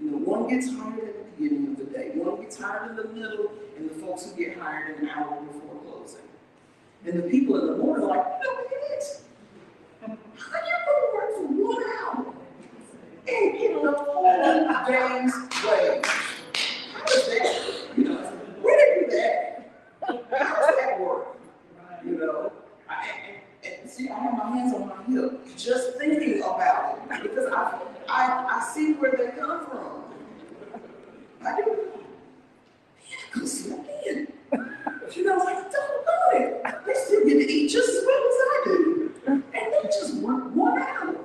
You 0.00 0.10
know, 0.10 0.16
one 0.16 0.48
gets 0.48 0.70
hired 0.74 1.00
at 1.00 1.18
the 1.18 1.24
beginning 1.36 1.72
of 1.72 1.76
the 1.76 1.84
day, 1.84 2.12
one 2.14 2.40
gets 2.40 2.58
hired 2.58 2.92
in 2.92 2.96
the 2.96 3.08
middle, 3.08 3.52
and 3.76 3.90
the 3.90 3.94
folks 3.96 4.24
who 4.24 4.42
get 4.42 4.58
hired 4.58 4.98
an 5.00 5.08
hour 5.10 5.42
before 5.42 5.82
closing. 5.82 6.22
And 7.04 7.22
the 7.22 7.28
people 7.28 7.60
in 7.60 7.66
the 7.66 7.76
morning 7.76 8.06
are 8.06 8.16
like, 8.16 8.26
look 8.42 8.72
at 8.72 8.90
it. 8.90 9.20
How 10.00 10.08
you 10.08 10.76
gonna 10.86 11.14
work 11.14 11.36
for 11.36 11.46
one 11.46 11.82
hour 12.00 12.34
and 13.28 13.58
get 13.58 13.82
the 13.82 13.92
whole 13.92 14.24
day's 14.86 15.34
wage? 15.62 16.06
How 16.94 17.04
is 17.04 17.26
that? 17.26 17.98
You 17.98 18.04
know, 18.04 18.16
where 18.62 18.76
did 18.78 19.02
you 19.02 19.10
do 19.10 19.62
that? 20.08 20.42
How 20.42 20.76
that 20.76 21.00
work? 21.00 21.36
You 22.04 22.18
know, 22.18 22.52
I, 22.88 23.08
and, 23.64 23.74
and 23.80 23.90
see, 23.90 24.08
I 24.08 24.18
have 24.18 24.36
my 24.36 24.56
hands 24.56 24.74
on 24.74 24.88
my 24.88 25.02
hip 25.04 25.56
just 25.56 25.96
thinking 25.98 26.42
about 26.42 26.98
it 27.10 27.22
because 27.22 27.52
I, 27.52 27.78
I, 28.08 28.58
I 28.58 28.64
see 28.72 28.94
where 28.94 29.12
they 29.12 29.38
come 29.38 29.66
from. 29.66 30.04
I 31.44 31.60
do. 31.60 31.78
Yeah, 33.08 33.16
go 33.40 33.46
sleep 33.46 33.78
in. 34.06 34.32
You 35.14 35.24
know, 35.24 35.36
like, 35.38 35.70
don't 35.70 36.06
know 36.06 36.30
it. 36.32 36.64
They 36.86 36.94
still 36.94 37.24
get 37.26 37.34
to 37.34 37.52
eat 37.52 37.68
just 37.68 37.88
as 37.88 38.04
well 38.06 38.22
as 38.28 38.34
I 38.40 38.62
do. 38.64 39.12
And 39.26 39.44
they 39.52 39.82
just 39.84 40.14
work 40.16 40.54
one 40.54 40.78
hour. 40.80 41.16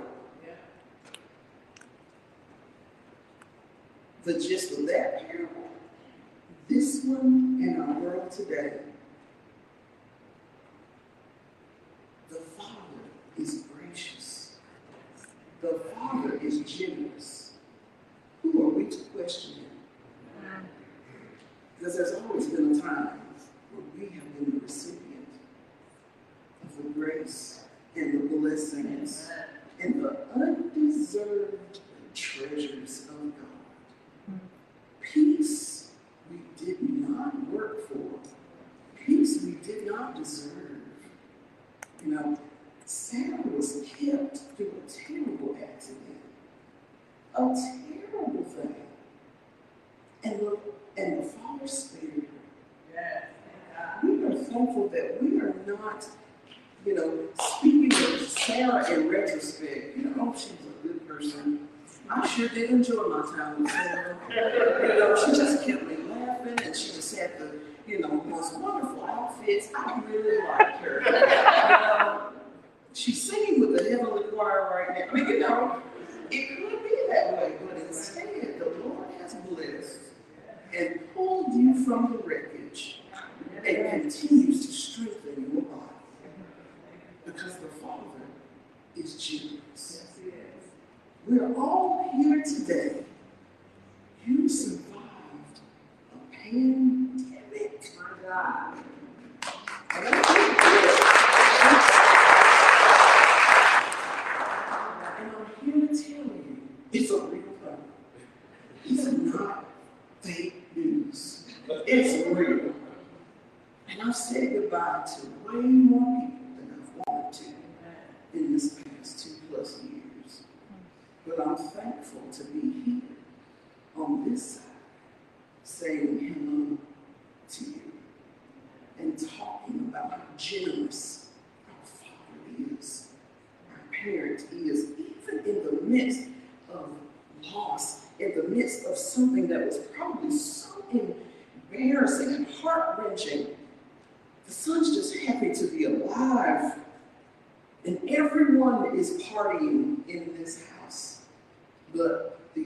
The 4.23 4.33
gist 4.33 4.77
of 4.77 4.85
that 4.87 5.25
parable, 5.25 5.66
this 6.69 7.03
one 7.06 7.58
in 7.62 7.82
our 7.82 7.99
world 7.99 8.32
today, 8.32 8.73
the 12.30 12.36
Father 12.36 12.71
is 13.38 13.63
gracious. 13.73 14.56
The 15.62 15.80
Father 15.95 16.38
is 16.38 16.60
generous. 16.62 17.53
Who 18.43 18.63
are 18.63 18.69
we 18.69 18.86
to 18.86 18.97
question 19.15 19.56
him? 19.56 20.67
Because 21.80 21.95
there's 21.95 22.13
always 22.13 22.47
been 22.47 22.77
a 22.77 22.82
time 22.82 23.19
where 23.71 23.84
we 23.95 24.13
have 24.15 24.38
been 24.38 24.60
the 24.60 24.63
recipient 24.63 25.27
of 26.63 26.84
the 26.84 26.89
grace 26.89 27.63
and 27.95 28.30
the 28.30 28.36
blessings 28.36 29.26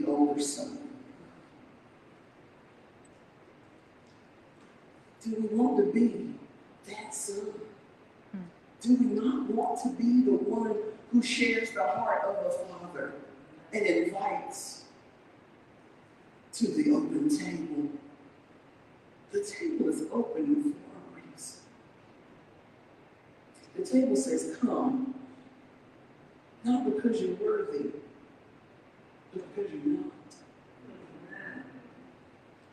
older 0.08 0.42
son. 0.42 0.78
Do 5.24 5.36
we 5.36 5.56
want 5.56 5.78
to 5.78 5.92
be 5.92 6.34
that 6.88 7.14
son? 7.14 7.52
Do 8.82 8.96
we 8.96 9.06
not 9.06 9.48
want 9.52 9.80
to 9.84 9.90
be 9.90 10.24
the 10.24 10.32
one 10.32 10.76
who 11.12 11.22
shares 11.22 11.72
the 11.72 11.84
heart 11.84 12.24
of 12.26 12.44
the 12.44 12.50
Father 12.52 13.14
and 13.72 13.86
invites 13.86 14.86
to 16.54 16.68
the 16.68 16.92
open 16.92 17.30
table? 17.30 17.90
The 19.32 19.44
table 19.44 19.90
is 19.90 20.04
open 20.12 20.74
for 20.74 21.20
a 21.20 21.22
reason. 21.22 21.60
The 23.76 23.86
table 23.86 24.16
says, 24.16 24.58
Come, 24.60 25.14
not 26.64 26.86
because 26.86 27.22
you're 27.22 27.36
worthy, 27.36 27.92
but 29.34 29.56
because 29.56 29.72
you're 29.72 29.94
not. 29.94 30.12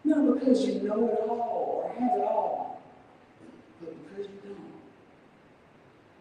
Not 0.04 0.40
because 0.40 0.66
you 0.66 0.82
know 0.82 1.08
it 1.08 1.28
all 1.28 1.84
or 1.84 2.00
have 2.00 2.18
it 2.18 2.24
all, 2.24 2.82
but 3.80 3.94
because 4.08 4.26
you 4.26 4.40
don't. 4.44 4.68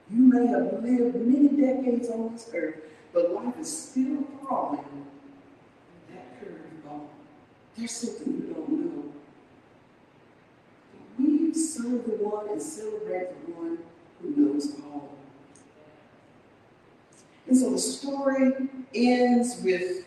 You 0.10 0.24
may 0.24 0.48
have 0.48 0.84
lived 0.84 1.16
many 1.16 1.50
decades 1.50 2.10
on 2.10 2.34
this 2.34 2.50
earth, 2.54 2.76
but 3.14 3.34
life 3.34 3.58
is 3.60 3.78
still 3.78 4.26
throwing 4.42 5.06
that 6.10 6.40
curveball. 6.40 7.08
There's 7.78 7.92
something 7.92 8.34
you 8.34 8.54
don't 8.54 8.70
know. 8.70 9.04
We 11.18 11.54
serve 11.54 12.06
the 12.06 12.24
one 12.24 12.50
and 12.50 12.62
celebrate 12.62 13.46
the 13.46 13.52
one 13.54 13.78
who 14.22 14.30
knows 14.36 14.76
all. 14.84 15.14
And 17.48 17.58
so 17.58 17.72
the 17.72 17.80
story 17.80 18.52
ends 18.94 19.62
with 19.64 20.06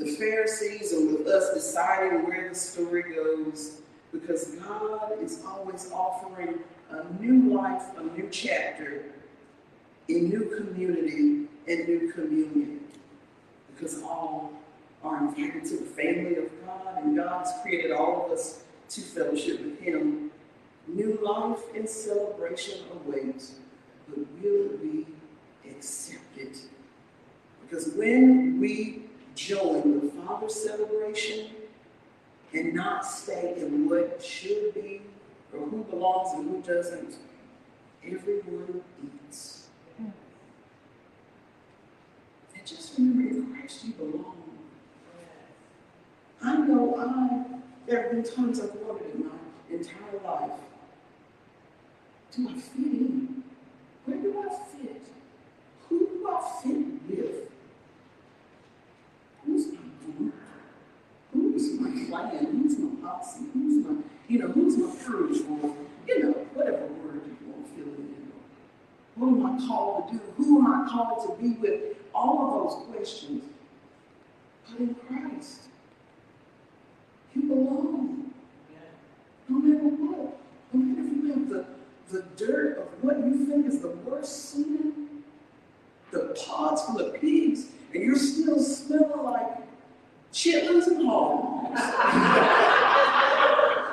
the 0.00 0.12
Pharisees 0.16 0.92
and 0.92 1.12
with 1.12 1.26
us 1.26 1.54
deciding 1.54 2.26
where 2.26 2.48
the 2.48 2.54
story 2.54 3.14
goes 3.14 3.80
because 4.12 4.56
God 4.56 5.12
is 5.22 5.42
always 5.46 5.90
offering 5.92 6.58
a 6.90 7.22
new 7.22 7.56
life, 7.56 7.82
a 7.96 8.02
new 8.02 8.28
chapter, 8.30 9.04
a 10.08 10.12
new 10.12 10.56
community, 10.56 11.46
and 11.68 11.88
new 11.88 12.12
communion. 12.12 12.80
Because 13.72 14.02
all 14.02 14.52
are 15.04 15.18
invited 15.18 15.64
to 15.66 15.76
the 15.76 15.84
family 15.84 16.36
of 16.36 16.50
God, 16.66 17.04
and 17.04 17.16
God 17.16 17.46
has 17.46 17.54
created 17.62 17.92
all 17.92 18.26
of 18.26 18.32
us 18.32 18.62
to 18.88 19.00
fellowship 19.00 19.60
with 19.64 19.80
Him 19.80 20.30
New 20.94 21.18
life 21.22 21.60
and 21.74 21.88
celebration 21.88 22.80
awaits, 22.92 23.54
but 24.08 24.18
will 24.40 24.70
we 24.82 25.06
accept 25.68 26.36
it? 26.36 26.58
Because 27.62 27.92
when 27.94 28.58
we 28.58 29.09
join 29.46 30.00
the 30.00 30.12
Father's 30.22 30.54
celebration 30.54 31.46
and 32.52 32.74
not 32.74 33.06
stay 33.06 33.54
in 33.56 33.88
what 33.88 34.22
should 34.22 34.74
be 34.74 35.00
or 35.52 35.66
who 35.66 35.82
belongs 35.84 36.34
and 36.34 36.48
who 36.50 36.74
doesn't, 36.74 37.14
everyone 38.04 38.82
eats. 39.02 39.68
And 39.98 40.12
just 42.64 42.98
remember, 42.98 43.30
in 43.30 43.54
Christ 43.54 43.84
you 43.84 43.92
belong. 43.94 44.36
I 46.42 46.56
know 46.56 46.96
I, 46.98 47.60
there 47.86 48.02
have 48.02 48.10
been 48.12 48.22
times 48.22 48.60
I've 48.60 48.74
wondered 48.74 49.14
in 49.14 49.26
my 49.26 49.32
entire 49.70 50.20
life, 50.24 50.60
do 52.34 52.48
I 52.48 52.52
fit 52.54 52.76
in? 52.76 53.42
Where 54.04 54.18
do 54.18 54.38
I 54.38 54.76
fit? 54.76 55.06
Who 55.88 55.98
do 55.98 56.28
I 56.30 56.60
fit 56.62 56.76
with? 57.08 57.50
Who's 59.44 59.66
my 59.72 59.78
group? 60.04 60.34
Who's 61.60 61.80
my 61.80 61.90
clan? 62.08 62.46
Who's 62.46 62.78
my 62.78 63.08
posse? 63.08 63.40
Who's 63.52 63.84
my, 63.84 64.02
you 64.28 64.38
know, 64.38 64.48
who's 64.48 64.78
my 64.78 64.94
crew? 65.04 65.28
Or, 65.28 65.76
you 66.06 66.22
know, 66.22 66.32
whatever 66.54 66.86
word 66.86 67.20
you 67.26 67.36
want 67.46 67.66
to 67.66 67.72
fill 67.74 67.92
it 67.92 67.98
in. 67.98 68.32
What 69.16 69.28
am 69.28 69.46
I 69.46 69.66
called 69.66 70.08
to 70.08 70.14
do? 70.14 70.20
Who 70.38 70.58
am 70.58 70.66
I 70.66 70.88
called 70.88 71.36
to 71.36 71.42
be 71.42 71.50
with? 71.52 71.96
All 72.14 72.46
of 72.46 72.70
those 72.72 72.96
questions. 72.96 73.44
But 74.70 74.80
in 74.80 74.94
Christ, 74.94 75.62
you 77.34 77.42
belong. 77.42 78.32
No 79.48 79.58
matter 79.58 79.84
what. 79.84 80.38
No 80.72 80.80
matter 80.80 81.06
if 81.06 81.12
you 81.12 81.32
have 81.32 81.48
the, 81.48 81.66
the 82.10 82.22
dirt 82.36 82.78
of 82.78 83.04
what 83.04 83.18
you 83.18 83.46
think 83.46 83.66
is 83.66 83.80
the 83.80 83.88
worst 83.88 84.52
sin, 84.52 85.22
the 86.10 86.36
pods 86.46 86.82
full 86.82 87.00
of 87.00 87.20
pigs, 87.20 87.66
and 87.92 88.02
you're 88.02 88.16
still 88.16 88.60
smelling 88.60 89.24
like 89.24 89.58
chitlins 90.32 90.86
and 90.86 91.06
hogs. 91.06 91.49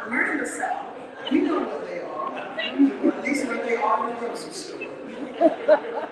We're 0.09 0.31
in 0.31 0.37
the 0.39 0.47
South. 0.47 0.95
We 1.31 1.41
know 1.41 1.59
what 1.59 1.85
they 1.87 1.99
are. 1.99 2.37
At 2.37 3.23
least 3.23 3.45
where 3.45 3.63
they 3.63 3.75
are 3.75 4.09
in 4.09 4.15
the 4.15 4.19
grocery 4.19 4.53
store. 4.53 6.07